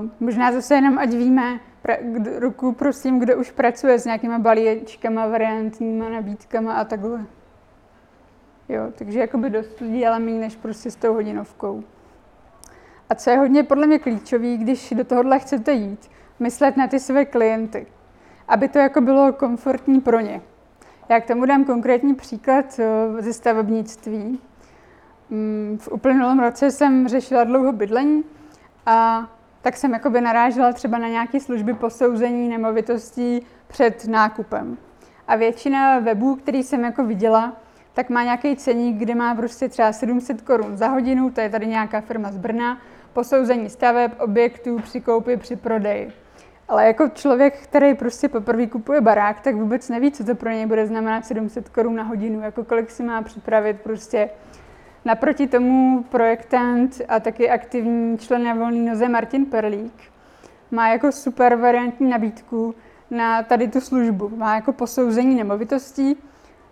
[0.00, 5.26] Uh, možná zase jenom, ať víme, pra- ruku prosím, kdo už pracuje s nějakýma balíčkama,
[5.26, 7.26] variantníma nabídkama a takhle.
[8.68, 11.84] Jo, takže jakoby dost lidí, ale méně než prostě s tou hodinovkou.
[13.10, 16.10] A co je hodně podle mě klíčový, když do tohohle chcete jít,
[16.40, 17.86] myslet na ty své klienty,
[18.48, 20.42] aby to jako bylo komfortní pro ně.
[21.08, 24.40] Já k tomu dám konkrétní příklad eh, ze stavebnictví.
[25.30, 28.24] Mm, v uplynulém roce jsem řešila dlouho bydlení
[28.86, 29.28] a
[29.64, 34.76] tak jsem jakoby narážela třeba na nějaké služby posouzení nemovitostí před nákupem.
[35.28, 37.56] A většina webů, který jsem jako viděla,
[37.94, 41.66] tak má nějaký ceník, kde má prostě třeba 700 korun za hodinu, to je tady
[41.66, 42.78] nějaká firma z Brna,
[43.12, 46.12] posouzení staveb, objektů, při koupi, při prodeji.
[46.68, 50.66] Ale jako člověk, který prostě poprvé kupuje barák, tak vůbec neví, co to pro něj
[50.66, 54.30] bude znamenat 700 korun na hodinu, jako kolik si má připravit prostě.
[55.04, 60.02] Naproti tomu projektant a taky aktivní člen na volný noze Martin Perlík
[60.70, 62.74] má jako super variantní nabídku
[63.10, 64.28] na tady tu službu.
[64.36, 66.16] Má jako posouzení nemovitostí.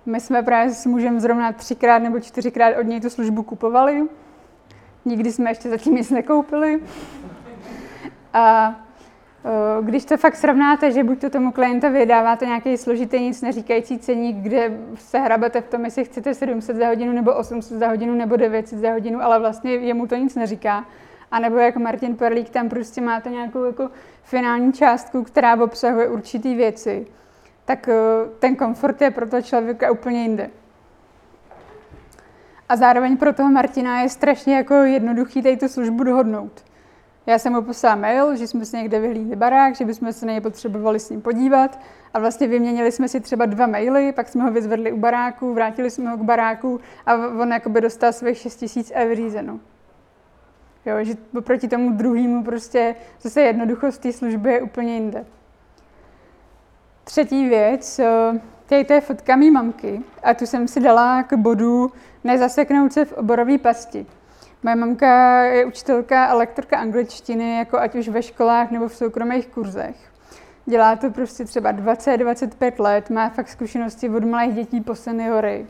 [0.06, 4.02] My jsme právě s mužem zrovna třikrát nebo čtyřikrát od něj tu službu kupovali.
[5.04, 6.82] Nikdy jsme ještě zatím nic nekoupili.
[8.32, 8.74] A
[9.80, 14.36] když to fakt srovnáte, že buď to tomu klientovi dáváte nějaký složitý, nic neříkající ceník,
[14.36, 18.36] kde se hrabete v tom, jestli chcete 700 za hodinu, nebo 800 za hodinu, nebo
[18.36, 20.84] 900 za hodinu, ale vlastně jemu to nic neříká.
[21.30, 23.90] A nebo jako Martin Perlík, tam prostě máte nějakou jako
[24.22, 27.06] finální částku, která obsahuje určitý věci,
[27.64, 27.88] tak
[28.38, 30.50] ten komfort je pro toho člověka úplně jinde.
[32.68, 36.64] A zároveň pro toho Martina je strašně jako jednoduchý tady tu službu dohodnout.
[37.26, 40.32] Já jsem mu poslala mail, že jsme si někde vyhlídli barák, že bychom se na
[40.32, 41.78] něj potřebovali s ním podívat
[42.14, 45.90] a vlastně vyměnili jsme si třeba dva maily, pak jsme ho vyzvedli u baráku, vrátili
[45.90, 49.60] jsme ho k baráku a on jakoby dostal svých 6 tisíc eur řízeno.
[50.86, 55.24] Jo, že oproti tomu druhému prostě zase jednoduchost té služby je úplně jinde.
[57.04, 61.34] Třetí věc, eh, tady to je fotka mý mamky a tu jsem si dala k
[61.36, 61.92] bodu
[62.24, 64.06] nezaseknout se v oborové pasti.
[64.64, 69.46] Moje mamka je učitelka a lektorka angličtiny, jako ať už ve školách nebo v soukromých
[69.46, 69.96] kurzech.
[70.66, 75.66] Dělá to prostě třeba 20-25 let, má fakt zkušenosti od malých dětí po seniory.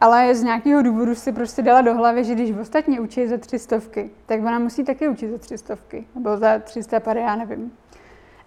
[0.00, 3.58] Ale z nějakého důvodu si prostě dala do hlavy, že když ostatní učí za tři
[3.58, 6.06] stovky, tak ona musí taky učit za tři stovky.
[6.14, 7.72] Nebo za 300 pary, já nevím.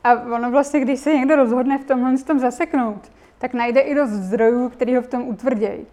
[0.04, 4.10] A ono vlastně, když se někdo rozhodne v tomhle tom zaseknout, tak najde i dost
[4.10, 5.86] zdrojů, který ho v tom utvrdějí.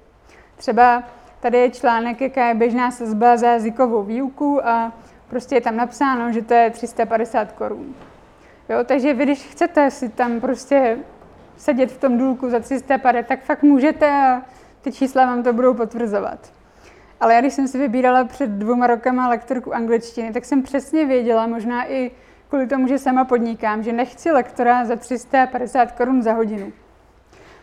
[0.57, 1.03] Třeba
[1.41, 4.93] Tady je článek, jaká je běžná sazba za jazykovou výuku a
[5.28, 7.95] prostě je tam napsáno, že to je 350 korun.
[8.68, 10.99] Jo, takže vy, když chcete si tam prostě
[11.57, 14.43] sedět v tom důlku za 350, tak fakt můžete a
[14.80, 16.39] ty čísla vám to budou potvrzovat.
[17.20, 21.47] Ale já, když jsem si vybírala před dvěma rokama lektorku angličtiny, tak jsem přesně věděla,
[21.47, 22.11] možná i
[22.49, 26.72] kvůli tomu, že sama podnikám, že nechci lektora za 350 korun za hodinu.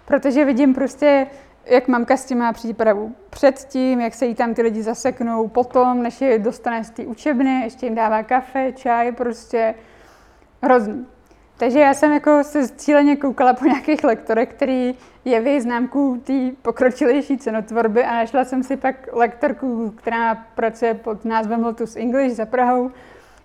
[0.05, 1.27] Protože vidím prostě
[1.65, 6.03] jak mamka s tím má přípravu předtím, jak se jí tam ty lidi zaseknou potom,
[6.03, 9.75] než je dostane z té učebny, ještě jim dává kafe, čaj, prostě
[10.63, 11.07] hrozný.
[11.57, 14.95] Takže já jsem jako se cíleně koukala po nějakých lektorech, který
[15.25, 21.63] jeví známku té pokročilejší cenotvorby a našla jsem si pak lektorku, která pracuje pod názvem
[21.63, 22.91] Lotus English za Prahou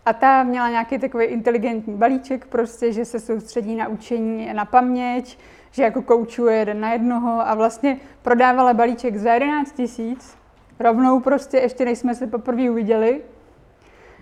[0.06, 5.38] a ta měla nějaký takový inteligentní balíček, prostě, že se soustředí na učení na paměť,
[5.70, 10.36] že jako koučuje jeden na jednoho a vlastně prodávala balíček za 11 tisíc,
[10.80, 13.20] rovnou prostě, ještě než jsme se poprvé uviděli.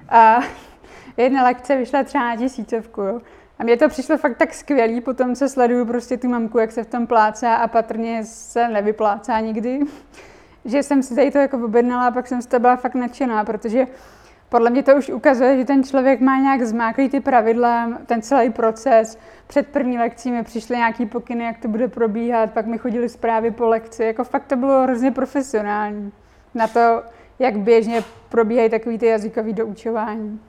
[0.09, 0.41] A
[1.17, 3.21] jedna lekce vyšla třeba na tisícovku, jo.
[3.59, 6.85] A mně to přišlo fakt tak skvělý, potom se sleduju prostě tu mamku, jak se
[6.85, 9.81] v tom plácá a patrně se nevyplácá nikdy,
[10.65, 13.45] že jsem si tady to jako objednala a pak jsem z toho byla fakt nadšená,
[13.45, 13.87] protože
[14.49, 18.51] podle mě to už ukazuje, že ten člověk má nějak zmáklý ty pravidla, ten celý
[18.51, 19.19] proces.
[19.47, 23.51] Před první lekcí mi přišly nějaký pokyny, jak to bude probíhat, pak mi chodili zprávy
[23.51, 24.05] po lekci.
[24.05, 26.13] Jako fakt to bylo hrozně profesionální
[26.55, 27.03] na to,
[27.39, 30.41] jak běžně probíhají takový ty jazykový doučování.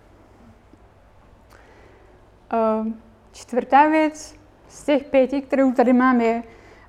[2.52, 2.96] Ehm,
[3.32, 4.36] čtvrtá věc
[4.68, 6.44] z těch pěti, kterou tady mám, je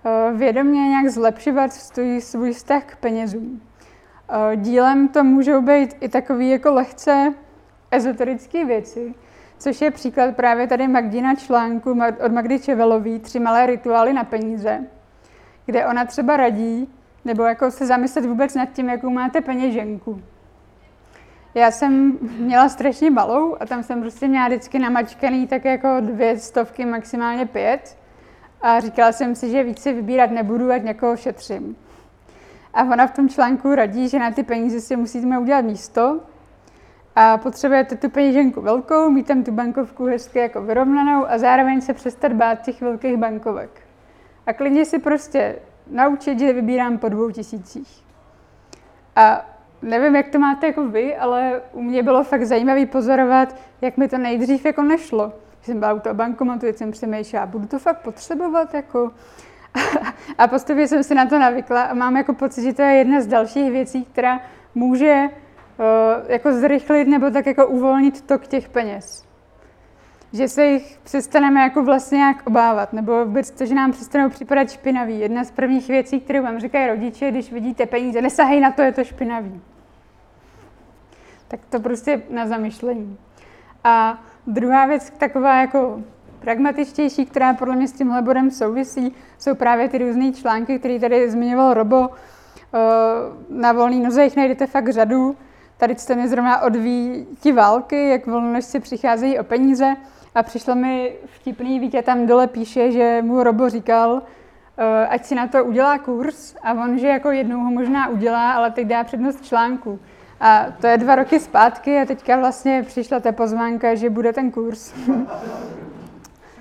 [0.05, 1.73] eh, vědomě nějak zlepšovat
[2.19, 3.70] svůj vztah k penězům.
[4.33, 7.35] Eh, dílem to můžou být i takové jako lehce
[7.91, 9.15] ezoterické věci,
[9.59, 14.85] což je příklad právě tady Magdina článku od Magdy Čevelový Tři malé rituály na peníze,
[15.67, 16.89] kde ona třeba radí,
[17.25, 20.23] nebo jako se zamyslet vůbec nad tím, jakou máte peněženku.
[21.55, 26.39] Já jsem měla strašně malou a tam jsem prostě měla vždycky namačkaný tak jako dvě
[26.39, 27.99] stovky, maximálně pět.
[28.63, 31.77] A říkala jsem si, že víc si vybírat nebudu, ať někoho šetřím.
[32.75, 36.21] A ona v tom článku radí, že na ty peníze si musíme udělat místo
[37.17, 41.95] a potřebujete tu peněženku velkou, mít tam tu bankovku hezky jako vyrovnanou a zároveň se
[41.95, 43.71] přestat bát těch velkých bankovek.
[44.47, 45.57] A klidně si prostě
[45.91, 48.05] naučit, že vybírám po dvou tisících.
[49.17, 49.47] A
[49.83, 54.09] nevím, jak to máte jako vy, ale u mě bylo fakt zajímavé pozorovat, jak mi
[54.09, 55.33] to nejdřív jako nešlo.
[55.63, 59.11] Jsem byla u toho bankomatu, teď jsem přemýšlela, budu to fakt potřebovat, jako
[60.39, 63.21] a postupně jsem si na to navykla a mám jako pocit, že to je jedna
[63.21, 64.41] z dalších věcí, která
[64.75, 65.85] může uh,
[66.29, 69.31] jako zrychlit nebo tak jako uvolnit tok těch peněz.
[70.33, 74.71] Že se jich přestaneme jako vlastně nějak obávat, nebo vůbec to, že nám přestanou připadat
[74.71, 75.21] špinavý.
[75.21, 78.93] Jedna z prvních věcí, kterou vám říkají rodiče, když vidíte peníze, nesahej na to, je
[78.93, 79.61] to špinavý.
[81.49, 83.19] Tak to prostě na zamyšlení.
[83.85, 86.03] A druhá věc, taková jako
[86.41, 91.31] pragmatičtější, která podle mě s tímhle bodem souvisí, jsou právě ty různé články, které tady
[91.31, 92.09] zmiňoval Robo.
[92.75, 92.79] Eh,
[93.51, 95.37] na volný noze jich najdete fakt řadu.
[95.77, 99.97] Tady se mě zrovna odvíjí ti války, jak volnonožci přicházejí o peníze.
[100.35, 104.23] A přišlo mi vtipný, Vítě tam dole píše, že mu Robo říkal,
[104.79, 108.53] eh, ať si na to udělá kurz a on, že jako jednou ho možná udělá,
[108.53, 109.99] ale teď dá přednost článku.
[110.41, 114.51] A to je dva roky zpátky a teďka vlastně přišla ta pozvánka, že bude ten
[114.51, 114.95] kurz.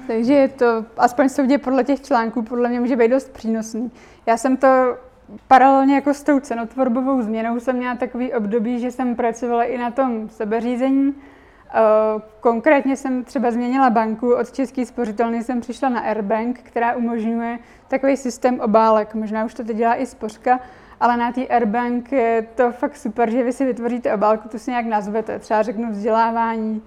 [0.10, 3.92] Takže je to, aspoň soudě podle těch článků, podle mě může být dost přínosný.
[4.26, 4.98] Já jsem to
[5.48, 9.92] paralelně jako s tou cenotvorbovou změnou jsem měla takový období, že jsem pracovala i na
[9.92, 11.16] tom sebeřízení.
[11.16, 11.82] Eh,
[12.40, 18.18] konkrétně jsem třeba změnila banku, od České spořitelny jsem přišla na Airbank, která umožňuje takový
[18.18, 19.16] systém obálek.
[19.16, 20.60] Možná už to teď dělá i spořka,
[21.00, 24.72] ale na té Airbank je to fakt super, že vy si vytvoříte obálku, tu si
[24.72, 26.82] nějak nazvete, třeba řeknu vzdělávání,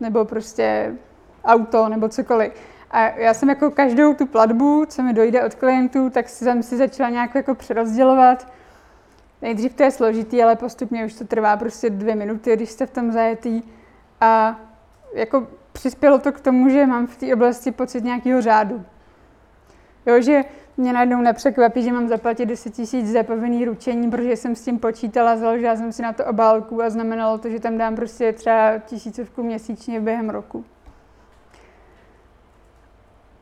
[0.00, 0.94] nebo prostě
[1.48, 2.52] auto, nebo cokoliv.
[2.90, 6.76] A já jsem jako každou tu platbu, co mi dojde od klientů, tak jsem si
[6.76, 8.52] začala nějak jako přerozdělovat.
[9.42, 12.90] Nejdřív to je složitý, ale postupně už to trvá prostě dvě minuty, když jste v
[12.90, 13.62] tom zajetý.
[14.20, 14.60] A
[15.14, 18.84] jako přispělo to k tomu, že mám v té oblasti pocit nějakého řádu.
[20.06, 20.44] Jo, že
[20.76, 24.78] mě najednou nepřekvapí, že mám zaplatit 10 tisíc za povinný ručení, protože jsem s tím
[24.78, 28.78] počítala, založila jsem si na to obálku a znamenalo to, že tam dám prostě třeba
[28.78, 30.64] tisícovku měsíčně během roku.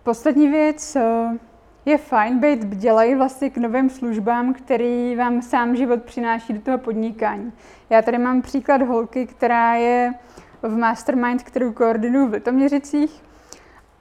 [0.07, 1.39] Poslední věc, eh,
[1.85, 6.79] je fajn být bdělej vlastně k novým službám, který vám sám život přináší do toho
[6.79, 7.53] podnikání.
[7.91, 10.15] Já tady mám příklad holky, která je
[10.63, 13.23] v Mastermind, kterou koordinuju v Litoměřicích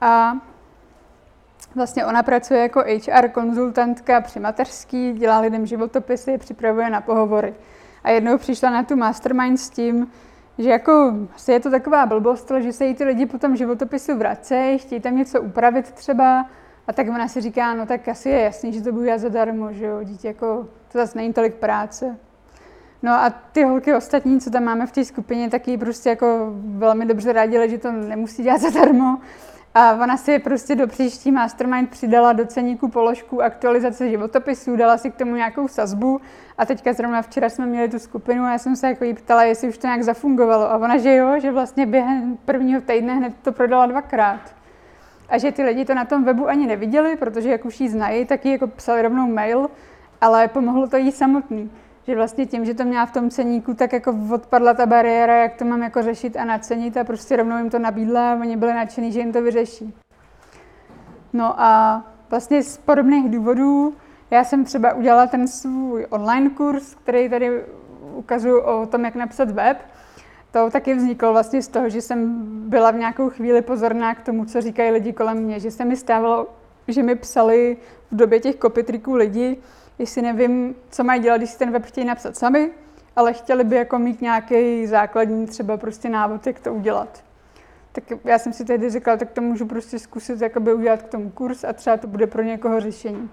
[0.00, 0.36] a
[1.74, 7.54] Vlastně ona pracuje jako HR konzultantka při mateřský, dělá lidem životopisy, připravuje na pohovory.
[8.04, 10.10] A jednou přišla na tu mastermind s tím,
[10.58, 13.56] že jako asi je to taková blbost, ale že se jí ty lidi po tom
[13.56, 16.46] životopisu vracejí, chtějí tam něco upravit třeba,
[16.86, 19.72] a tak ona si říká, no tak asi je jasný, že to budu já zadarmo,
[19.72, 22.16] že jo, dítě jako, to zase není tolik práce.
[23.02, 27.06] No a ty holky ostatní, co tam máme v té skupině, taky prostě jako velmi
[27.06, 29.18] dobře radili, že to nemusí dělat zadarmo.
[29.78, 35.10] A ona si prostě do příští mastermind přidala do ceníku položku aktualizace životopisů, dala si
[35.10, 36.20] k tomu nějakou sazbu
[36.58, 39.42] a teďka zrovna včera jsme měli tu skupinu a já jsem se jako jí ptala,
[39.42, 40.70] jestli už to nějak zafungovalo.
[40.72, 44.40] A ona, že jo, že vlastně během prvního týdne hned to prodala dvakrát.
[45.28, 48.24] A že ty lidi to na tom webu ani neviděli, protože jak už jí znají,
[48.24, 49.70] tak jí jako psali rovnou mail,
[50.20, 51.70] ale pomohlo to jí samotný
[52.06, 55.54] že vlastně tím, že to měla v tom ceníku, tak jako odpadla ta bariéra, jak
[55.54, 58.74] to mám jako řešit a nacenit a prostě rovnou jim to nabídla a oni byli
[58.74, 59.94] nadšení, že jim to vyřeší.
[61.32, 63.94] No a vlastně z podobných důvodů
[64.30, 67.64] já jsem třeba udělala ten svůj online kurz, který tady
[68.14, 69.78] ukazuju o tom, jak napsat web.
[70.50, 74.44] To taky vzniklo vlastně z toho, že jsem byla v nějakou chvíli pozorná k tomu,
[74.44, 76.46] co říkají lidi kolem mě, že se mi stávalo,
[76.88, 77.76] že mi psali
[78.10, 79.58] v době těch kopitriků lidi,
[79.98, 82.70] jestli nevím, co mají dělat, když si ten web chtějí napsat sami,
[83.16, 87.24] ale chtěli by jako mít nějaký základní třeba prostě návod, jak to udělat.
[87.92, 91.30] Tak já jsem si tehdy říkala, tak to můžu prostě zkusit jakoby udělat k tomu
[91.30, 93.30] kurz a třeba to bude pro někoho řešení.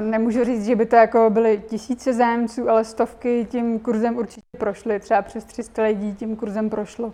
[0.00, 5.00] Nemůžu říct, že by to jako byly tisíce zájemců, ale stovky tím kurzem určitě prošly.
[5.00, 7.12] Třeba přes 300 lidí tím kurzem prošlo.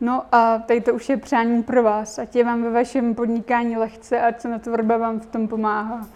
[0.00, 3.76] No a tady to už je přání pro vás, ať je vám ve vašem podnikání
[3.76, 6.06] lehce a co na tvorba vám v tom pomáhá.